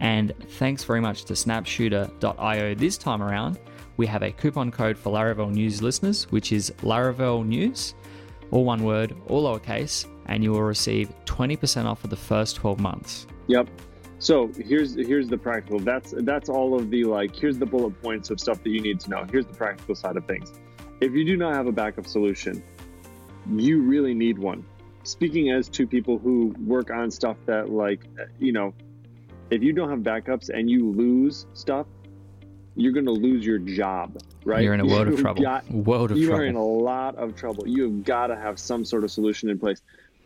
[0.00, 3.60] And thanks very much to snapshooter.io this time around.
[3.96, 7.94] We have a coupon code for Laravel News listeners, which is Laravel News,
[8.50, 12.80] all one word, all lowercase, and you will receive 20% off for the first 12
[12.80, 13.26] months.
[13.48, 13.68] Yep.
[14.18, 15.80] So here's here's the practical.
[15.80, 17.34] That's that's all of the like.
[17.34, 19.26] Here's the bullet points of stuff that you need to know.
[19.30, 20.52] Here's the practical side of things.
[21.00, 22.62] If you do not have a backup solution,
[23.50, 24.64] you really need one.
[25.02, 28.06] Speaking as two people who work on stuff that like
[28.38, 28.72] you know,
[29.50, 31.88] if you don't have backups and you lose stuff,
[32.76, 34.62] you're going to lose your job, right?
[34.62, 35.42] You're in a world of trouble.
[35.42, 36.42] Got, world of you trouble.
[36.42, 37.66] are in a lot of trouble.
[37.66, 39.82] You have got to have some sort of solution in place.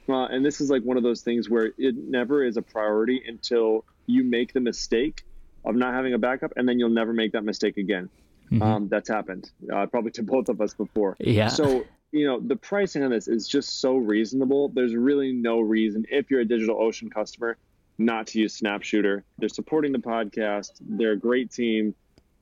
[0.09, 3.23] Uh, and this is like one of those things where it never is a priority
[3.27, 5.25] until you make the mistake
[5.65, 8.09] of not having a backup, and then you'll never make that mistake again.
[8.53, 8.63] Mhm.
[8.63, 11.17] Um, that's happened uh, probably to both of us before.
[11.19, 11.49] yeah.
[11.49, 14.69] So you know the pricing on this is just so reasonable.
[14.69, 17.57] There's really no reason if you're a DigitalOcean customer
[17.99, 19.23] not to use SnapShooter.
[19.39, 20.73] They're supporting the podcast.
[20.81, 21.95] They're a great team.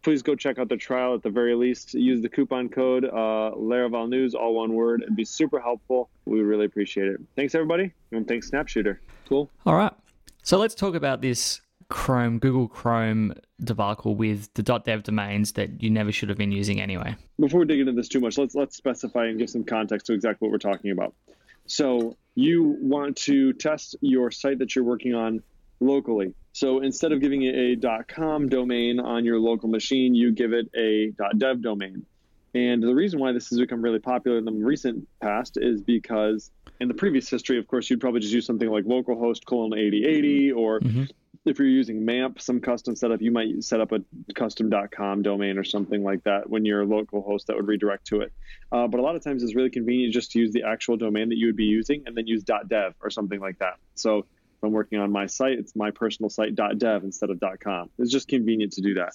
[0.05, 1.95] Please go check out the trial at the very least.
[1.95, 5.03] Use the coupon code uh, Laravel News, all one word.
[5.03, 6.11] It'd be super helpful.
[6.27, 7.21] We really appreciate it.
[7.37, 8.99] Thanks everybody, and thanks SnapShooter.
[9.27, 9.51] Cool.
[9.65, 9.93] All right.
[10.43, 15.89] So let's talk about this Chrome, Google Chrome debacle with the .dev domains that you
[15.89, 17.17] never should have been using anyway.
[17.41, 20.13] before we dig into this too much, let's let's specify and give some context to
[20.13, 21.15] exactly what we're talking about.
[21.67, 25.43] So you want to test your site that you're working on
[25.81, 26.35] locally.
[26.55, 30.71] So instead of giving it a .com domain on your local machine, you give it
[30.77, 32.07] a .dev domain.
[32.55, 36.53] And the reason why this has become really popular in the recent past is because
[36.81, 40.53] in the previous history, of course, you'd probably just use something like localhost colon 8080
[40.53, 41.11] or Mhm.
[41.45, 44.01] if you're using MAMP, some custom setup, you might set up a
[44.35, 48.21] custom.com domain or something like that when you're a local host that would redirect to
[48.21, 48.33] it.
[48.71, 51.29] Uh, but a lot of times it's really convenient just to use the actual domain
[51.31, 53.75] that you would be using and then use .dev or something like that.
[53.97, 54.25] So
[54.65, 57.91] I'm working on my site, it's my personal site .dev instead of .com.
[57.99, 59.13] It's just convenient to do that.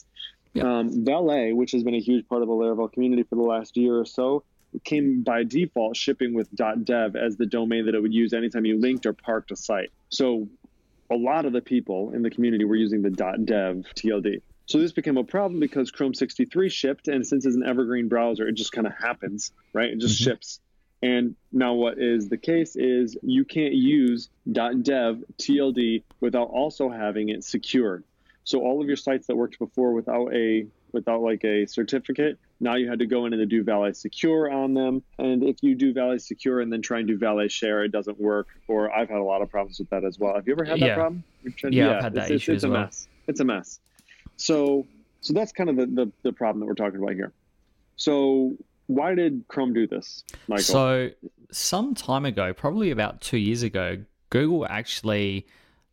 [0.54, 0.80] Yeah.
[0.80, 3.78] Um, Valet, which has been a huge part of the Laravel community for the last
[3.78, 4.44] year or so,
[4.84, 8.80] came by default shipping with .dev as the domain that it would use anytime you
[8.80, 9.90] linked or parked a site.
[10.10, 10.48] So
[11.12, 14.42] a lot of the people in the community were using the .dev TLD.
[14.68, 18.48] So this became a problem because Chrome 63 shipped, and since it's an evergreen browser,
[18.48, 19.90] it just kind of happens, right?
[19.90, 20.26] It just Mhm.
[20.26, 20.60] ships.
[21.02, 27.30] And now what is the case is you can't use .dev TLD without also having
[27.30, 28.04] it secured.
[28.44, 32.74] So all of your sites that worked before without a without like a certificate, now
[32.76, 35.04] you had to go in and do Valet Secure on them.
[35.20, 38.20] And if you do Valet Secure and then try and do Valet Share, it doesn't
[38.20, 38.48] work.
[38.68, 40.34] Or I've had a lot of problems with that as well.
[40.34, 40.96] Have you ever had that Yeah.
[40.96, 41.24] problem?
[41.58, 42.82] Trying- Yeah, I've had that it's, it's- it's as a well.
[42.82, 43.08] mess.
[43.28, 43.80] It's a mess.
[44.38, 44.88] So
[45.22, 47.34] so that's kind of the, the, the problem that we're talking about here.
[47.98, 48.56] So
[48.90, 50.64] why did Chrome do this, Michael?
[50.64, 51.10] So,
[51.52, 54.00] some time ago, probably about two years ago,
[54.32, 55.46] Google actually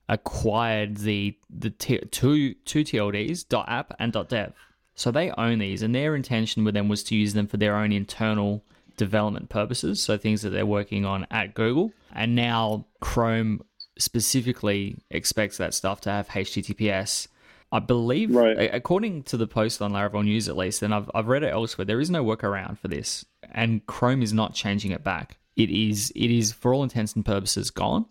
[0.09, 4.55] acquired the the t- two two TLDs .app and .dev.
[4.95, 7.77] So they own these, and their intention with them was to use them for their
[7.77, 8.65] own internal
[8.97, 10.03] development purposes.
[10.03, 13.63] So things that they're working on at Google, and now Chrome
[13.99, 17.29] specifically expects that stuff to have HTTPS.
[17.73, 18.71] I believe, Right.
[18.73, 21.85] according to the post on Laravel News at least, and I've, I've read it elsewhere,
[21.85, 25.39] there is no workaround for this, and Chrome is not changing it back.
[25.57, 28.07] It is, it is for all intents and purposes gone,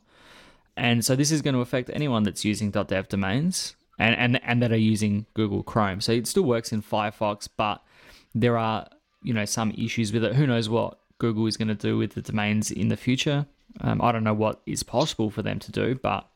[0.75, 4.61] and so this is going to affect anyone that's using .dev domains and, and and
[4.61, 6.01] that are using Google Chrome.
[6.01, 7.81] So it still works in Firefox, but
[8.33, 8.87] there are
[9.23, 10.35] you know some issues with it.
[10.35, 13.45] Who knows what Google is going to do with the domains in the future?
[13.81, 16.27] Um, I don't know what is possible for them to do, but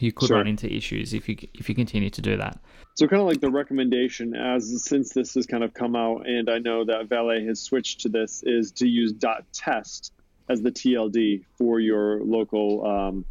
[0.00, 0.38] you could Sure.
[0.38, 2.58] run into issues if you if you continue to do that.
[2.96, 6.48] So kind of like the recommendation as since this has kind of come out and
[6.48, 10.12] I know that Valet has switched to this is to use dot .test
[10.48, 13.24] as the TLD for your local um,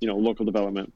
[0.00, 0.92] you know local development.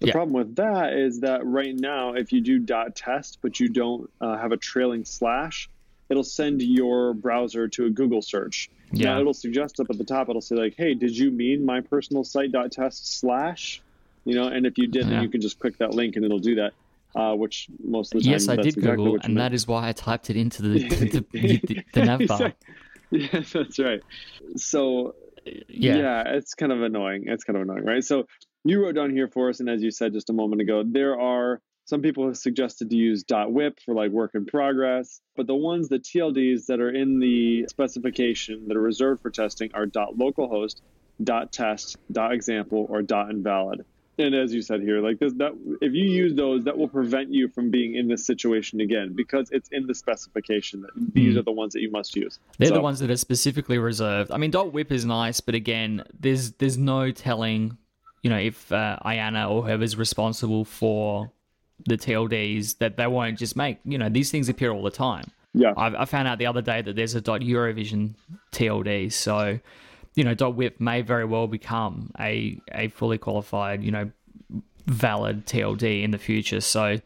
[0.00, 0.12] The Yeah.
[0.12, 4.10] problem with that is that right now if you do dot .test but you don't
[4.20, 5.68] uh, have a trailing slash
[6.10, 8.68] it'll send your browser to a Google search.
[8.92, 9.14] Yeah.
[9.14, 11.80] Now it'll suggest up at the top it'll say like hey did you mean my
[11.80, 13.80] personal site dot .test slash
[14.24, 15.22] you know and if you did Yeah.
[15.22, 16.72] you can just click that link and it'll do that
[17.14, 19.50] uh, which most of the time Yes, I did exactly Google, and meant.
[19.50, 22.52] that is why I typed it into the the, the, the, the nav bar.
[23.10, 24.00] Yes, that's right.
[24.56, 25.14] So
[25.68, 25.96] Yeah.
[25.98, 27.24] yeah, it's kind of annoying.
[27.26, 28.02] It's kind of annoying, right?
[28.02, 28.24] So
[28.64, 31.20] you wrote down here for us, and as you said just a moment ago, there
[31.20, 35.54] are Some people have suggested to use .whip for like work in progress, but the
[35.54, 40.80] ones, the TLDs that are in the specification that are reserved for testing are .localhost,
[41.52, 43.84] .test, .example, or .invalid.
[44.16, 47.32] And as you said here, like this, that if you use those, that will prevent
[47.32, 51.38] you from being in this situation again because it's in the specification that these Mm.
[51.38, 52.38] are the ones that you must use.
[52.58, 54.30] They're So- the ones that are specifically reserved.
[54.30, 57.76] I mean, dot whip is nice, but again, there's there's no telling,
[58.22, 61.32] you know, if uh, IANA or whoever's responsible for
[61.86, 63.78] the TLDs that they won't just make.
[63.84, 65.24] You know, these things appear all the time.
[65.54, 65.72] Yeah.
[65.76, 68.14] I, I found out the other day that there's a dot Eurovision
[68.52, 69.58] TLD, so
[70.14, 74.10] you know, dot whip may very well become a a fully qualified, you know,
[74.86, 76.60] valid TLD in the future.
[76.60, 77.00] So.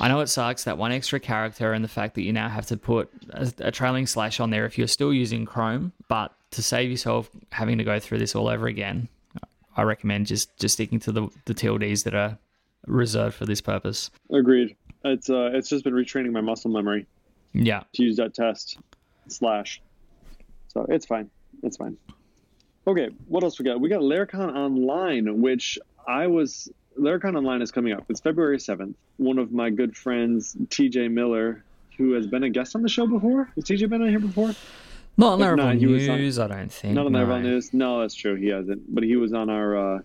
[0.00, 2.64] I know it sucks that one extra character and the fact that you now have
[2.68, 6.62] to put a, a trailing slash on there if you're still using Chrome, but to
[6.62, 9.06] save yourself having to go through this all over again,
[9.76, 12.38] I recommend just just sticking to the the TLDs that are
[12.86, 14.10] reserved for this purpose.
[14.32, 14.76] Agreed.
[15.04, 17.06] It's uh, it's just been retraining my muscle memory
[17.52, 17.82] Yeah.
[17.92, 18.78] to use that test
[19.28, 19.82] slash.
[20.68, 21.28] So it's fine.
[21.62, 21.96] It's fine.
[22.86, 23.80] Okay, what else we got?
[23.80, 26.70] We got Laracon Online, which I was.
[26.98, 28.04] Laracon Online is coming up.
[28.10, 28.94] It's February 7th.
[29.16, 31.64] One of my good friends, TJ Miller,
[31.96, 33.50] who has been a guest on the show before.
[33.54, 34.54] Has TJ been on here before?
[35.16, 36.94] Not on Laravel not, he was on- News, I don't think.
[36.94, 37.24] Not on no.
[37.24, 37.72] Laravel News.
[37.72, 38.34] No, that's true.
[38.34, 38.94] He hasn't.
[38.94, 40.00] But he was on our uh,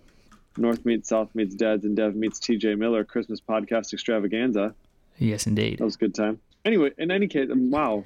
[0.57, 4.73] North Meets South Meets Dads and Dev Meets TJ Miller Christmas podcast extravaganza.
[5.17, 5.79] Yes, indeed.
[5.79, 6.39] That was a good time.
[6.63, 8.03] Anyway, in any case, um, wow.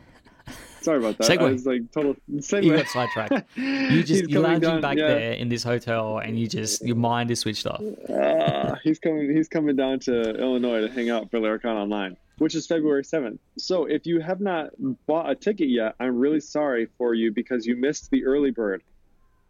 [0.81, 1.29] Sorry about that.
[1.29, 1.51] I Segue.
[1.51, 2.63] was like total segue.
[2.63, 3.55] You got sidetracked.
[3.55, 5.07] You just coming lounging down- back yeah.
[5.07, 7.81] there in this hotel, and you just your mind is switched off.
[8.09, 9.35] Ah, he's coming.
[9.35, 13.39] He's coming down to Illinois to hang out for Laracon Online, which is February seventh.
[13.59, 14.71] So if you have not
[15.05, 18.81] bought a ticket yet, I'm really sorry for you because you missed the early bird,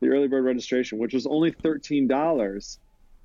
[0.01, 2.77] the early bird registration, which was only thirteen dollars.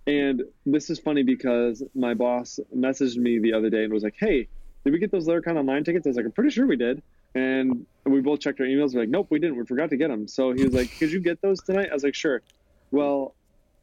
[0.06, 4.14] And this is funny because my boss messaged me the other day and was like,
[4.16, 4.46] "Hey,
[4.84, 7.02] did we get those Laracon Online tickets?" I was like, "I'm pretty sure we did."
[7.36, 8.94] And we both checked our emails.
[8.94, 9.56] We're like, "Nope, we didn't.
[9.56, 11.94] We forgot to get them." So he was like, "Could you get those tonight?" I
[11.94, 12.40] was like, "Sure."
[12.90, 13.34] Well,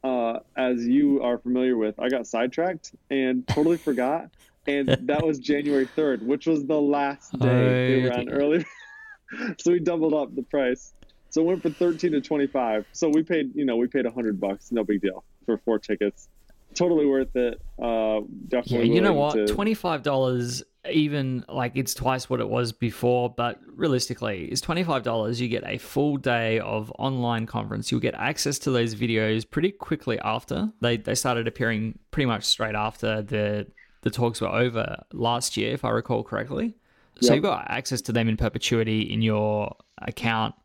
[0.04, 4.30] uh, as you are familiar with, I got sidetracked and totally forgot.
[4.66, 8.66] And that was January 3rd, which was the last day they Oh, were on early.
[9.60, 10.94] so we doubled up the price.
[11.30, 12.86] So it went from 13 to 25.
[12.94, 14.72] So we paid, you know, we paid 100 bucks.
[14.72, 16.30] No big deal for four tickets.
[16.76, 17.62] Totally worth it.
[17.78, 18.96] Uh, Yeah, definitely.
[18.96, 19.34] you know what?
[19.34, 23.30] to- Twenty five dollars, even like it's twice what it was before.
[23.30, 25.40] But realistically, it's twenty five dollars.
[25.40, 27.92] You get a full day of online conference.
[27.92, 32.44] You'll get access to those videos pretty quickly after they they started appearing pretty much
[32.44, 33.68] straight after the
[34.02, 36.76] the talks were over last year, if I recall correctly.
[37.22, 37.36] So Yep.
[37.36, 40.56] you've got access to them in perpetuity in your account.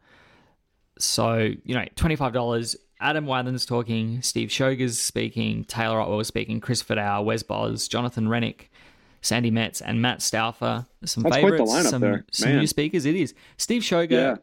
[0.98, 2.74] So, you know, $25.
[3.00, 8.62] Adam Wathan's talking, Steve Schoger's speaking, Taylor Otwell speaking, Chris Fidao, Wes Bos, Jonathan Reinink,
[9.20, 10.86] Sandi Metz, and Matt Stauffer.
[11.04, 13.04] Some That's favorites, lineup some, some new speakers.
[13.04, 13.34] It is.
[13.56, 14.36] Steve Schoger, Yeah.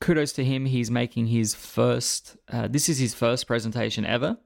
[0.00, 0.66] kudos to him.
[0.66, 4.38] He's making his first, uh, this is his first presentation ever.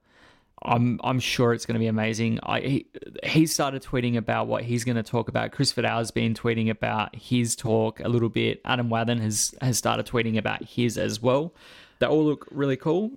[0.66, 2.38] I'm I'm sure it's going to be amazing.
[2.42, 2.86] I he,
[3.22, 5.52] he started tweeting about what he's going to talk about.
[5.52, 8.62] Chris Fidao has been tweeting about his talk a little bit.
[8.64, 11.52] Adam Wathan has has started tweeting about his as well.
[11.98, 13.10] They all look really cool.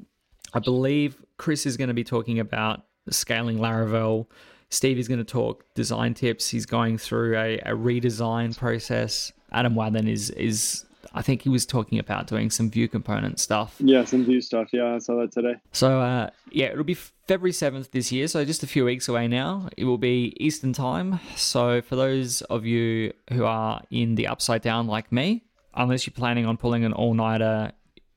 [0.54, 4.26] I believe Chris is going to be talking about scaling Laravel.
[4.70, 6.50] Steve is going to talk design tips.
[6.50, 9.32] He's going through a, a redesign process.
[9.52, 13.76] Adam Wathan is is I think he was talking about doing some Vue component stuff.
[13.80, 14.70] Yeah, some Vue stuff.
[14.74, 15.56] Yeah, I saw that today.
[15.72, 19.28] So uh, yeah, it'll be February seventh this year, so just a few weeks away
[19.28, 19.70] now.
[19.78, 21.20] It will be Eastern time.
[21.36, 26.14] So for those of you who are in the upside down like me, unless you're
[26.14, 27.72] planning on pulling an all nighter,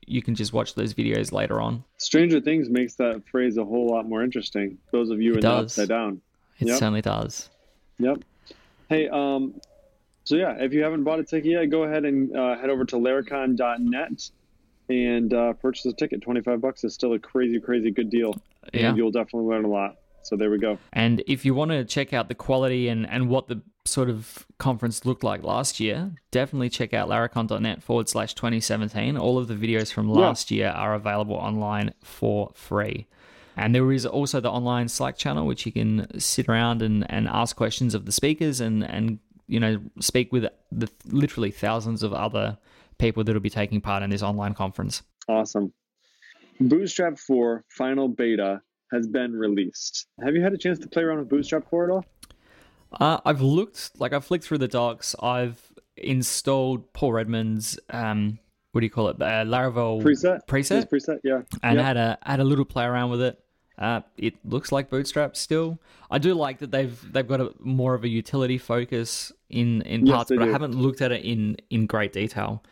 [0.07, 1.85] you can just watch those videos later on.
[1.99, 4.79] Stranger Things makes that phrase a whole lot more interesting.
[4.91, 6.21] Those of you in the upside down.
[6.61, 6.79] It Yep.
[6.79, 7.49] certainly does.
[7.99, 8.19] Yep.
[8.89, 9.61] Hey, um,
[10.25, 12.85] so yeah, if you haven't bought a ticket yet, go ahead and uh, head over
[12.87, 14.31] to laracon.net
[14.89, 16.21] and uh, purchase a ticket.
[16.23, 18.35] 25 bucks is still a crazy, crazy good deal.
[18.75, 19.97] And you'll definitely learn a lot.
[20.23, 20.79] So there we go.
[20.93, 24.47] And if you want to check out the quality and, and what the sort of
[24.59, 29.17] conference looked like last year, definitely check out laracon.net forward slash 2017.
[29.17, 33.07] All of the videos from last year are available online for free.
[33.57, 37.29] And there is also the online Slack channel, which you can sit around and, and
[37.29, 42.13] ask questions of the speakers and, and you know speak with the literally thousands of
[42.13, 42.57] other
[42.99, 45.03] people that will be taking part in this online conference.
[45.29, 45.73] Awesome.
[46.61, 48.61] Bootstrap 4 final beta
[48.93, 50.07] has been released.
[50.23, 52.05] Have you had a chance to play around with Bootstrap 4 at all?
[52.93, 55.15] Uh, I've looked, like I've flicked through the docs.
[55.23, 55.61] I've
[55.97, 58.39] installed Paul Redmond's, um,
[58.73, 60.47] what do you call it, uh, Laravel Preset?
[60.47, 61.43] preset, preset, yeah.
[61.63, 61.85] and Yep.
[61.85, 63.43] had a had a little play around with it.
[63.79, 65.79] Uh, it looks like Bootstrap still.
[66.11, 70.07] I do like that they've they've got a more of a utility focus in in
[70.07, 72.63] parts, they but I haven't looked at it in in great detail.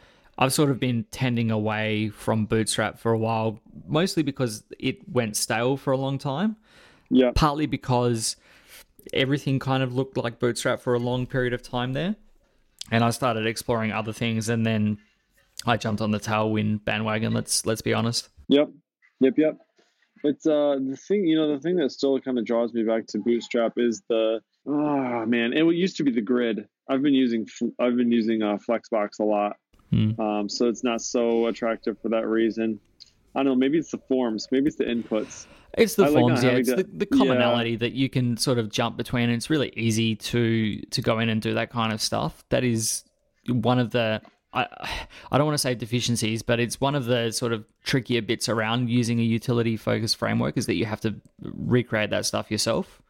[0.40, 5.36] I've sort of been tending away from Bootstrap for a while, mostly because it went
[5.36, 6.56] stale for a long time.
[7.10, 7.32] Yeah.
[7.34, 8.36] Partly because
[9.12, 12.14] everything kind of looked like Bootstrap for a long period of time there,
[12.90, 14.98] and I started exploring other things, and then
[15.66, 17.32] I jumped on the Tailwind bandwagon.
[17.32, 18.28] Let's let's be honest.
[18.48, 18.70] Yep.
[19.20, 19.34] Yep.
[19.36, 19.58] Yep.
[20.24, 23.06] It's uh the thing you know the thing that still kind of draws me back
[23.08, 26.66] to Bootstrap is the oh man it used to be the grid.
[26.88, 27.46] I've been using
[27.78, 29.56] I've been using uh, Flexbox a lot,
[29.90, 30.20] Hmm.
[30.20, 32.80] um, so it's not so attractive for that reason.
[33.34, 33.54] I don't know.
[33.54, 34.48] Maybe it's the forms.
[34.50, 35.46] Maybe it's the inputs.
[35.76, 36.50] It's the I like forms, yeah.
[36.50, 37.18] It's the, the yeah.
[37.18, 39.24] commonality that you can sort of jump between.
[39.24, 42.42] And it's really easy to to go in and do that kind of stuff.
[42.48, 43.04] That is
[43.46, 44.22] one of the
[44.66, 44.88] I
[45.32, 48.48] I don't want to say deficiencies, but it's one of the sort of trickier bits
[48.48, 53.00] around using a utility focused framework is that you have to recreate that stuff yourself.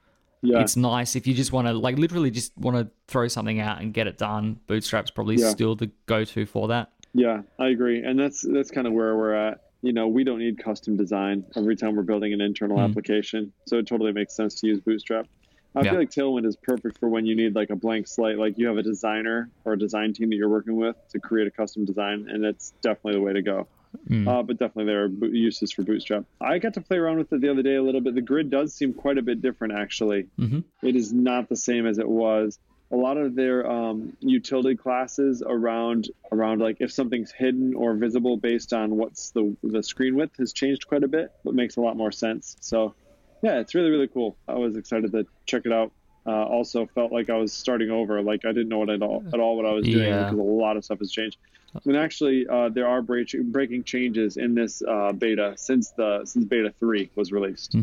[0.43, 0.61] Yeah.
[0.61, 3.81] It's nice if you just want to like literally just want to throw something out
[3.81, 4.61] and get it done.
[4.69, 5.51] Bootstrap's probably Yeah.
[5.51, 6.91] still the go to for that.
[7.15, 9.63] Yeah, I agree, and that's that's kind of where we're at.
[9.83, 12.85] You know, we don't need custom design every time we're building an internal Hmm.
[12.85, 15.27] application, so it totally makes sense to use Bootstrap.
[15.75, 15.91] I Yeah.
[15.91, 18.67] feel like Tailwind is perfect for when you need like a blank slate, like you
[18.69, 21.85] have a designer or a design team that you're working with to create a custom
[21.85, 23.69] design, and it's definitely the way to go.
[24.09, 24.29] Hmm.
[24.29, 26.25] Uh, but definitely there are uses for Bootstrap.
[26.41, 28.15] I got to play around with it the other day a little bit.
[28.15, 30.27] The grid does seem quite a bit different, actually.
[30.39, 30.65] Mhm.
[30.83, 32.59] It is not the same as it was.
[32.91, 38.39] A lot of their um, utility classes around around like if something's hidden or visible
[38.39, 41.83] based on what's the the screen width has changed quite a bit, but makes a
[41.83, 42.57] lot more sense.
[42.61, 42.95] So,
[43.43, 44.37] yeah, it's really really cool.
[44.49, 45.93] I was excited to check it out.
[46.27, 49.25] Uh, also felt like I was starting over, like I didn't know what at all
[49.33, 50.25] at all what I was doing Yeah.
[50.25, 51.39] because a lot of stuff has changed.
[51.85, 56.45] And actually, uh, there are break- breaking changes in this uh, beta since the since
[56.45, 57.75] beta three was released.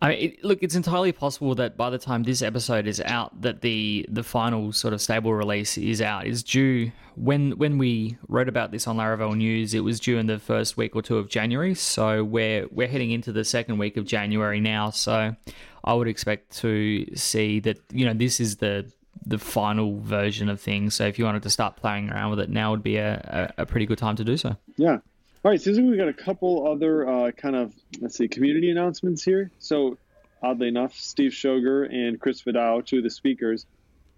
[0.00, 3.40] I mean, it, look, it's entirely possible that by the time this episode is out,
[3.42, 6.26] that the the final sort of stable release is out.
[6.26, 9.74] Is due when when we wrote about this on Laravel News.
[9.74, 11.74] It was due in the first week or two of January.
[11.74, 14.90] So we're we're heading into the second week of January now.
[14.90, 15.34] So
[15.82, 18.90] I would expect to see that you know this is the
[19.26, 20.94] the final version of things.
[20.94, 23.62] So if you wanted to start playing around with it, now would be a, a,
[23.62, 24.56] a pretty good time to do so.
[24.76, 24.98] Yeah.
[25.44, 29.22] All right, Susan, we've got a couple other uh, kind of let's see community announcements
[29.22, 29.52] here.
[29.60, 29.96] So,
[30.42, 33.64] oddly enough, Steve Schoger and Chris Vidal, two of the speakers,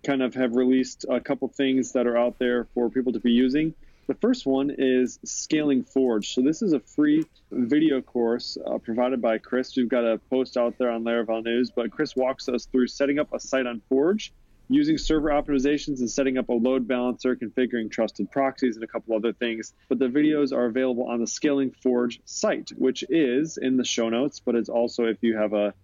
[0.02, 3.32] kind of have released a couple things that are out there for people to be
[3.32, 3.74] using.
[4.06, 6.32] The first one is Scaling Forge.
[6.34, 9.76] So this is a free video course uh, provided by Chris.
[9.76, 13.18] We've got a post out there on Laravel News, but Chris walks us through setting
[13.18, 14.32] up a site on Forge,
[14.70, 19.16] using server optimizations and setting up a load balancer, configuring trusted proxies, and a couple
[19.16, 19.74] other things.
[19.88, 24.08] But the videos are available on the Scaling Forge site, which is in the show
[24.08, 25.74] notes, but it's also if you have a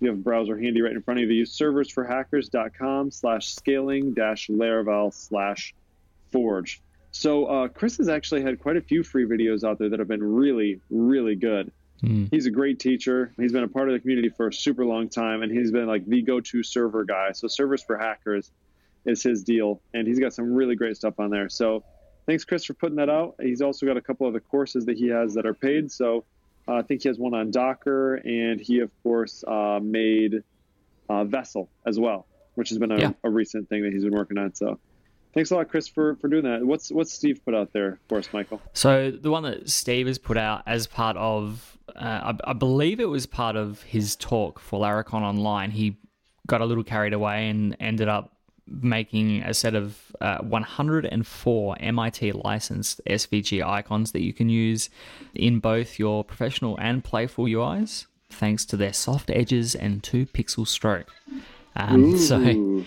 [0.00, 5.14] you have a browser handy right in front of you, serversforhackers.com slash scaling dash Laravel
[5.14, 5.74] slash
[6.32, 6.80] forge.
[7.12, 10.08] So uh, Chris has actually had quite a few free videos out there that have
[10.08, 11.70] been really, really good.
[12.00, 13.32] He's a great teacher.
[13.38, 15.86] He's been a part of the community for a super long time, and he's been
[15.86, 17.30] like the go-to server guy.
[17.32, 18.50] So servers for hackers
[19.04, 21.48] is his deal, and he's got some really great stuff on there.
[21.48, 21.84] So
[22.26, 23.36] thanks, Chris, for putting that out.
[23.40, 25.92] He's also got a couple other courses that he has that are paid.
[25.92, 26.24] So
[26.66, 30.42] uh, I think he has one on Docker, and he of course uh, made
[31.08, 32.26] uh, Vessel as well,
[32.56, 33.12] which has been a, Yeah.
[33.22, 34.54] a recent thing that he's been working on.
[34.56, 34.80] So
[35.34, 36.64] thanks a lot, Chris, for, for doing that.
[36.66, 38.60] What's what's Steve put out there for us, Michael?
[38.72, 43.00] So the one that Steve has put out as part of, uh, I, I believe
[43.00, 45.70] it was part of his talk for Laracon Online.
[45.70, 45.98] He
[46.46, 52.32] got a little carried away and ended up making a set of uh, 104 MIT
[52.32, 54.88] licensed SVG icons that you can use
[55.34, 60.66] in both your professional and playful UIs, thanks to their soft edges and two pixel
[60.66, 61.08] stroke.
[61.76, 62.84] Um, so.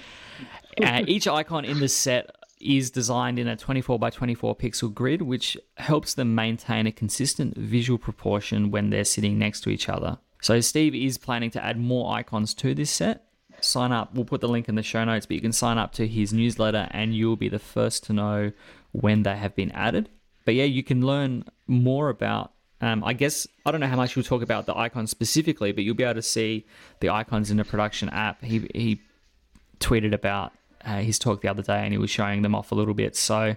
[0.83, 2.35] Uh, each icon in the set
[2.65, 7.55] is designed in a 24 by 24 pixel grid, which helps them maintain a consistent
[7.57, 10.17] visual proportion when they're sitting next to each other.
[10.41, 13.25] So, Steve is planning to add more icons to this set.
[13.61, 15.93] Sign up, we'll put the link in the show notes, but you can sign up
[15.93, 18.51] to his newsletter and you'll be the first to know
[18.91, 20.09] when they have been added.
[20.45, 22.51] But yeah, you can learn more about.
[22.81, 25.83] Um, I guess I don't know how much you'll talk about the icons specifically, but
[25.83, 26.65] you'll be able to see
[26.99, 28.43] the icons in the production app.
[28.43, 29.01] He he
[29.79, 30.53] tweeted about
[30.85, 33.15] uh, his talk the other day, and he was showing them off a little bit.
[33.15, 33.55] So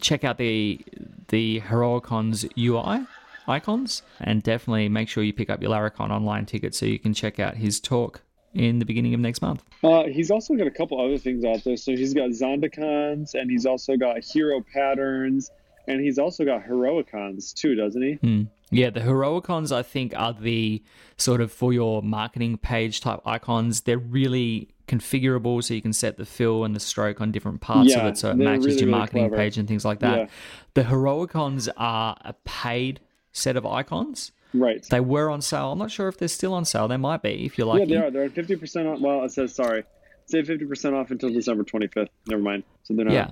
[0.00, 0.80] check out the
[1.28, 3.06] the Heroicons UI
[3.48, 7.14] icons, and definitely make sure you pick up your Laracon online ticket so you can
[7.14, 8.22] check out his talk
[8.54, 9.62] in the beginning of next month.
[9.82, 11.76] Uh, he's also got a couple other things out there.
[11.76, 15.50] So he's got Zondicons, and he's also got Hero Patterns,
[15.88, 18.12] and he's also got Heroicons too, doesn't he?
[18.14, 18.42] Hmm.
[18.70, 20.82] Yeah, the Heroicons, I think, are the
[21.18, 23.82] sort of for your marketing page type icons.
[23.82, 27.94] They're really configurable, so you can set the fill and the stroke on different parts
[27.94, 29.36] of it, so it matches really, your marketing clever.
[29.36, 30.18] page and things like that.
[30.18, 30.26] Yeah.
[30.74, 33.00] The Heroicons are a paid
[33.32, 34.32] set of icons.
[34.54, 34.84] Right.
[34.90, 35.72] They were on sale.
[35.72, 36.86] I'm not sure if they're still on sale.
[36.88, 38.10] They might be if you're yeah, they are.
[38.10, 39.00] They're at fifty percent off.
[39.00, 39.84] Well, it says sorry.
[40.26, 42.10] Say fifty percent off until December twenty fifth.
[42.26, 42.64] Never mind.
[42.82, 43.14] So they're not.
[43.14, 43.30] Yeah.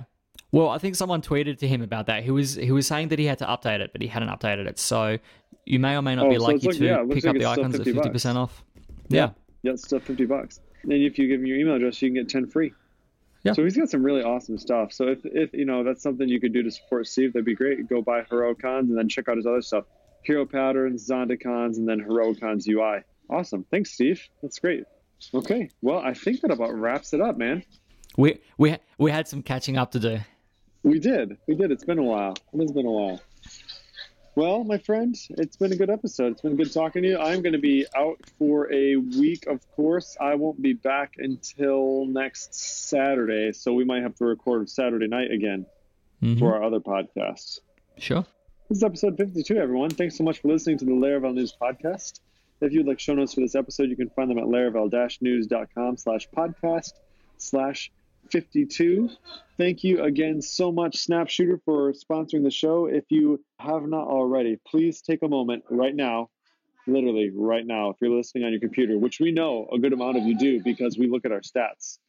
[0.51, 2.23] Well, I think someone tweeted to him about that.
[2.23, 4.67] He was he was saying that he had to update it, but he hadn't updated
[4.67, 4.79] it.
[4.79, 5.19] So
[5.65, 7.35] you may or may not Oh, be so lucky like- to yeah, pick like up
[7.35, 8.63] the icons at 50 fifty percent off.
[9.09, 9.29] Yeah.
[9.61, 10.59] Yeah, it's still fifty bucks.
[10.83, 12.73] And if you give him your email address, you can get ten free.
[13.43, 13.53] Yeah.
[13.53, 14.93] So he's got some really awesome stuff.
[14.93, 17.55] So if, if you know that's something you could do to support Steve, that'd be
[17.55, 17.89] great.
[17.89, 19.85] Go buy Heroicons and then check out his other stuff.
[20.23, 23.03] Hero Patterns, Zondicons, and then Heroicons UI.
[23.29, 23.65] Awesome.
[23.71, 24.21] Thanks, Steve.
[24.43, 24.83] That's great.
[25.33, 25.69] Okay.
[25.81, 27.63] Well, I think that about wraps it up, man.
[28.17, 30.19] We we we had some catching up to do.
[30.83, 31.37] We did.
[31.47, 31.71] We did.
[31.71, 32.35] It's been a while.
[32.53, 33.21] It has been a while.
[34.35, 36.31] Well, my friend, it's been a good episode.
[36.33, 37.17] It's been good talking to you.
[37.17, 40.15] I'm going to be out for a week, of course.
[40.21, 45.31] I won't be back until next Saturday, so we might have to record Saturday night
[45.31, 45.65] again
[46.21, 46.39] Mhm.
[46.39, 47.59] for our other podcasts.
[47.97, 48.25] Sure.
[48.69, 49.89] This is episode 52, everyone.
[49.89, 52.21] Thanks so much for listening to the Laravel News Podcast.
[52.61, 56.29] If you'd like show notes for this episode, you can find them at laravel-news.com slash
[56.29, 56.93] podcast
[57.37, 57.91] slash
[58.31, 59.09] 52.
[59.57, 62.85] Thank you again so much, Snapshooter, for sponsoring the show.
[62.85, 66.29] If you have not already, please take a moment right now,
[66.87, 70.17] literally right now, if you're listening on your computer, which we know a good amount
[70.17, 71.99] of you do because we look at our stats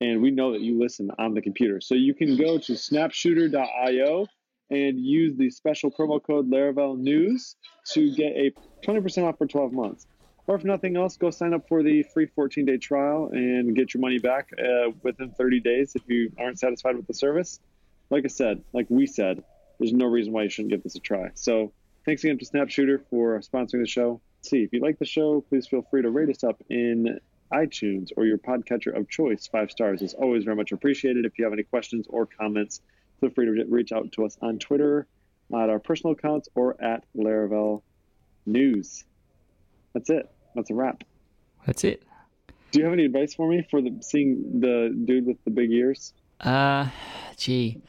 [0.00, 1.80] and we know that you listen on the computer.
[1.80, 4.26] So you can go to snapshooter.io
[4.70, 7.56] and use the special promo code Laravel News
[7.92, 8.52] to get a
[8.86, 10.06] 20% off for 12 months.
[10.46, 13.94] Or if nothing else, go sign up for the free 14 day trial and get
[13.94, 17.60] your money back uh, within 30 days if you aren't satisfied with the service.
[18.10, 19.42] Like I said, like we said,
[19.78, 21.30] there's no reason why you shouldn't give this a try.
[21.34, 21.72] So
[22.04, 24.20] thanks again to Snapshooter for sponsoring the show.
[24.42, 27.18] See, if you like the show, please feel free to rate us up in
[27.52, 29.46] iTunes or your podcatcher of choice.
[29.46, 31.24] Five stars is always very much appreciated.
[31.24, 32.82] If you have any questions or comments,
[33.20, 35.06] feel free to reach out to us on Twitter,
[35.54, 37.82] at our personal accounts, or at Laravel
[38.44, 39.04] News.
[39.94, 40.28] That's it.
[40.54, 41.04] That's a wrap.
[41.66, 42.02] That's it.
[42.70, 45.70] Do you have any advice for me for the seeing the dude with the big
[45.70, 46.12] ears?
[46.40, 46.88] Uh,
[47.36, 47.80] gee,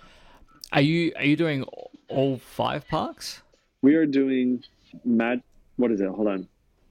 [0.71, 1.65] are you are you doing
[2.07, 3.41] all five parks?
[3.81, 4.63] We are doing
[5.03, 5.41] Mag.
[5.77, 6.07] What is it?
[6.07, 6.47] Hold on.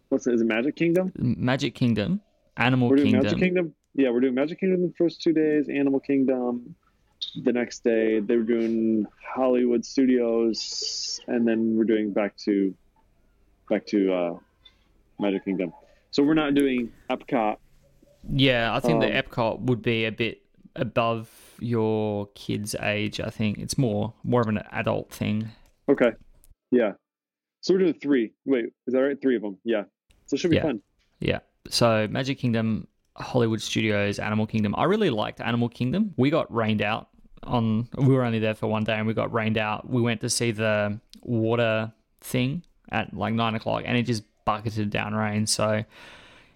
[0.09, 0.35] What's it?
[0.35, 1.13] Is it Magic Kingdom?
[1.17, 2.21] Magic Kingdom,
[2.57, 3.25] Animal We're doing Kingdom.
[3.25, 3.75] Magic Kingdom.
[3.95, 5.69] Yeah, we're doing Magic Kingdom the first two days.
[5.69, 6.75] Animal Kingdom
[7.45, 8.21] the next day.
[8.21, 12.75] They were doing Hollywood Studios, and then we're doing back to
[13.71, 14.39] back to uh,
[15.19, 15.73] Magic Kingdom.
[16.11, 17.57] So we're not doing Epcot.
[18.33, 20.43] Yeah, I think the Um, Epcot would be a bit
[20.77, 23.21] above your kid's age.
[23.21, 25.49] I think it's more more of an adult thing.
[25.89, 26.13] Okay.
[26.71, 26.93] Yeah.
[27.61, 28.33] So we're doing three.
[28.45, 29.21] Wait, is that right?
[29.21, 29.59] Three of them.
[29.65, 29.85] Yeah.
[30.27, 30.63] So it should be Yeah.
[30.63, 30.83] fun.
[31.21, 31.41] Yeah.
[31.69, 32.87] So Magic Kingdom,
[33.17, 34.75] Hollywood Studios, Animal Kingdom.
[34.77, 36.15] I really liked Animal Kingdom.
[36.17, 37.09] We got rained out
[37.43, 37.89] on.
[37.97, 39.89] We were only there for one day, and we got rained out.
[39.89, 44.91] We went to see the water thing at like nine o'clock, and it just bucketed
[44.91, 45.47] down rain.
[45.47, 45.85] So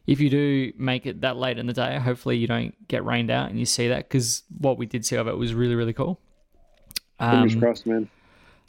[0.06, 3.30] if you do make it that late in the day, hopefully you don't get rained
[3.30, 5.92] out and you see that because what we did see of it was really really
[5.92, 6.20] cool.
[7.30, 8.08] Fingers Um, crossed, man.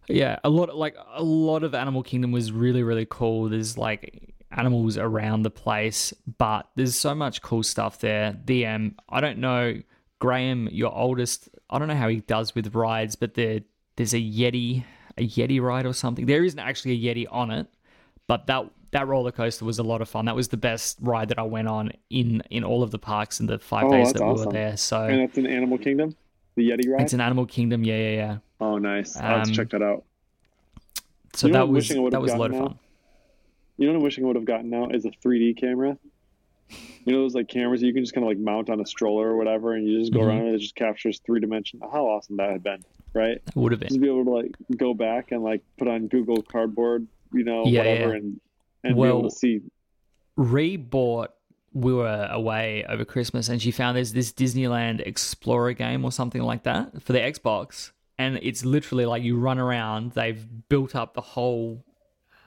[0.07, 3.47] yeah, a lot like a lot of Animal Kingdom was really really cool.
[3.49, 8.38] There's like animals around the place, but there's so much cool stuff there.
[8.45, 9.82] The um, I don't know,
[10.20, 11.49] Graham, your oldest.
[11.70, 13.61] I don't know how he does with rides, but there
[13.95, 14.84] there's a Yeti,
[15.17, 16.26] a Yeti ride or something.
[16.26, 17.67] There isn't actually a Yeti on it,
[18.28, 20.25] but that that roller coaster was a lot of fun.
[20.25, 23.39] That was the best ride that I went on in in all of the parks
[23.39, 24.45] in the five Oh, days that we awesome.
[24.47, 24.77] were there.
[24.77, 26.15] So And that's in Animal Kingdom,
[26.55, 27.01] the Yeti ride.
[27.01, 27.83] it's an Animal Kingdom.
[27.83, 28.37] Yeah, yeah, yeah.
[28.61, 29.15] oh, nice.
[29.17, 30.03] I'll have to Um, check that out.
[31.35, 32.79] So You know that was wishing I would've that was a lot of fun.
[33.77, 35.97] You know what I'm wishing I would have gotten now is a 3D camera.
[37.05, 39.29] You know those like cameras you can just kind of like mount on a stroller
[39.29, 40.27] or whatever, and you just go Mhm.
[40.27, 41.79] around and it just captures three dimension.
[41.81, 42.83] How awesome that had been,
[43.13, 43.37] right?
[43.37, 43.89] It would have been.
[43.89, 47.65] Just be able to like go back and like put on Google Cardboard, you know,
[47.65, 48.15] Yeah, whatever, yeah.
[48.17, 48.39] and
[48.84, 49.61] and be Well, able to see.
[50.36, 51.32] Ree bought
[51.73, 56.41] we were away over Christmas and she found there's this Disneyland Explorer game or something
[56.41, 57.91] like that for the Xbox.
[58.17, 61.86] And it's literally like you run around, they've built up the whole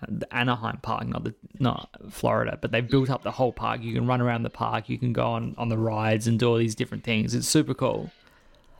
[0.09, 3.83] the Anaheim park, not the not Florida, but they've built up the whole park.
[3.83, 6.49] You can run around the park, you can go on, on the rides and do
[6.49, 7.35] all these different things.
[7.35, 8.11] It's super cool.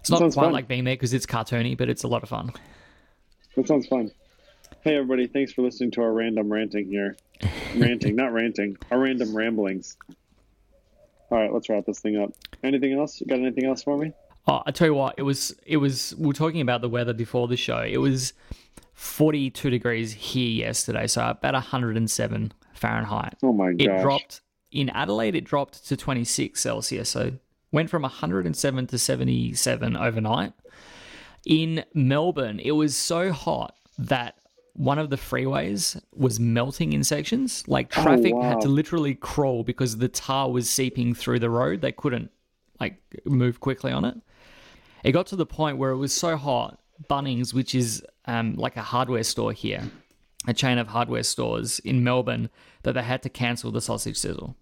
[0.01, 0.53] It's not quite fun.
[0.53, 2.53] like being there because it's cartoony, but it's a lot of fun.
[3.55, 4.11] That sounds fun.
[4.85, 7.17] Hey everybody, thanks for listening to our random ranting here.
[7.77, 8.77] ranting, not ranting.
[8.91, 9.97] Our random ramblings.
[11.31, 12.33] All right, let's wrap this thing up.
[12.65, 13.21] Anything else?
[13.21, 14.13] You got anything else for me?
[14.49, 17.13] Oh, I tell you what, it was it was we were talking about the weather
[17.13, 17.79] before the show.
[17.79, 18.33] It was
[18.95, 23.37] 42 degrees here yesterday, so about 107 Fahrenheit.
[23.45, 24.41] Oh my It dropped
[24.73, 25.37] in Adelaide.
[25.37, 27.35] It dropped to 26 Celsius, so
[27.71, 30.55] went from 107 to 77 overnight.
[31.47, 34.39] In Melbourne, it was so hot that
[34.75, 37.65] one of the freeways was melting in sections.
[37.67, 38.51] Like traffic wow.
[38.51, 41.81] had to literally crawl because the tar was seeping through the road.
[41.81, 42.31] They couldn't
[42.81, 44.17] like move quickly on it.
[45.05, 46.79] It got to the point where it was so hot.
[47.11, 49.91] Bunnings, which is um, like a hardware store here,
[50.47, 52.49] a chain of hardware stores in Melbourne,
[52.85, 54.55] that they had to cancel the sausage sizzle.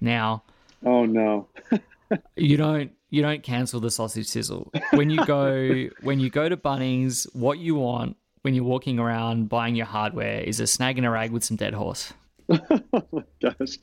[0.00, 0.44] Now,
[0.84, 1.48] Oh no.
[2.36, 6.56] you don't you don't cancel the sausage sizzle when you go when you go to
[6.56, 7.26] Bunnings.
[7.34, 11.10] What you want when you're walking around buying your hardware is a snag and a
[11.10, 12.12] rag with some dead horse.
[12.50, 12.58] oh
[13.12, 13.78] my gosh.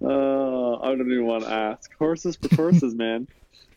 [0.00, 1.90] Uh, I don't even want to ask.
[1.98, 3.26] Horses for horses, man.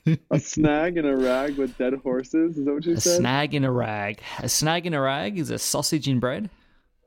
[0.31, 2.57] a snag and a rag with dead horses.
[2.59, 3.17] Is that what you A said?
[3.17, 4.19] snag and a rag.
[4.39, 6.49] A snag and a rag is a sausage in bread,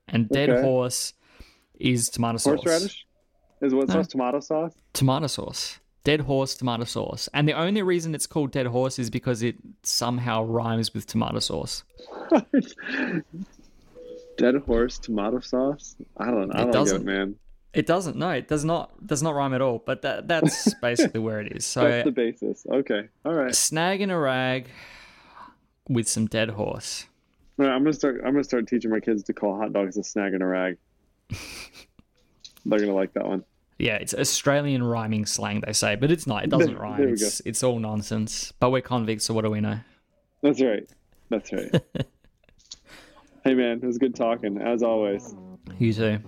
[0.09, 0.61] and dead Okay.
[0.61, 1.15] horse
[1.79, 2.57] is tomato sauce.
[2.65, 3.07] Horseradish?
[3.63, 3.95] Is what No.
[3.95, 4.09] sauce?
[4.09, 4.75] Tomato sauce?
[4.93, 5.79] Tomato sauce.
[6.03, 7.29] Dead horse tomato sauce.
[7.35, 11.39] And the only reason it's called dead horse is because it somehow rhymes with tomato
[11.41, 11.85] sauce.
[14.37, 15.97] Dead horse tomato sauce?
[16.17, 16.51] I don't.
[16.55, 17.01] I It don't get doesn't.
[17.03, 17.37] it, man.
[17.75, 18.17] It doesn't.
[18.17, 19.07] No, it does not.
[19.07, 19.83] Does not rhyme at all.
[19.85, 21.67] But that that's basically where it is.
[21.67, 22.67] So That's the basis.
[22.71, 23.09] Okay.
[23.25, 23.55] All right.
[23.55, 24.69] snag and a rag
[25.89, 27.07] with some dead horse.
[27.59, 28.23] All right, I'm gonna start.
[28.25, 30.79] I'm gonna start teaching my kids to call hot dogs a snag and a rag.
[32.65, 33.45] They're gonna like that one.
[33.81, 36.45] Yeah, it's Australian rhyming slang they say, but it's not.
[36.45, 37.09] It doesn't rhyme.
[37.09, 38.53] It's it's all nonsense.
[38.61, 39.79] But we're convicts, so what do we know?
[40.43, 40.87] That's right.
[41.31, 41.71] That's right.
[43.45, 45.35] hey man, it was good talking as always.
[45.79, 46.19] You too.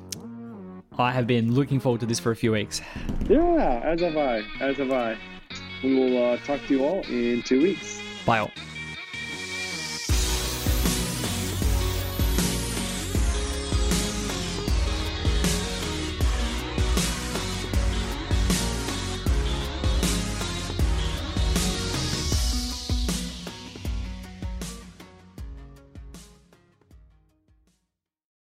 [0.99, 2.81] I have been looking forward to this for a few weeks.
[3.29, 4.43] Yeah, as have I.
[4.61, 5.19] As have I.
[5.83, 8.01] We will uh, talk to you all in two weeks.
[8.25, 8.51] Bye all.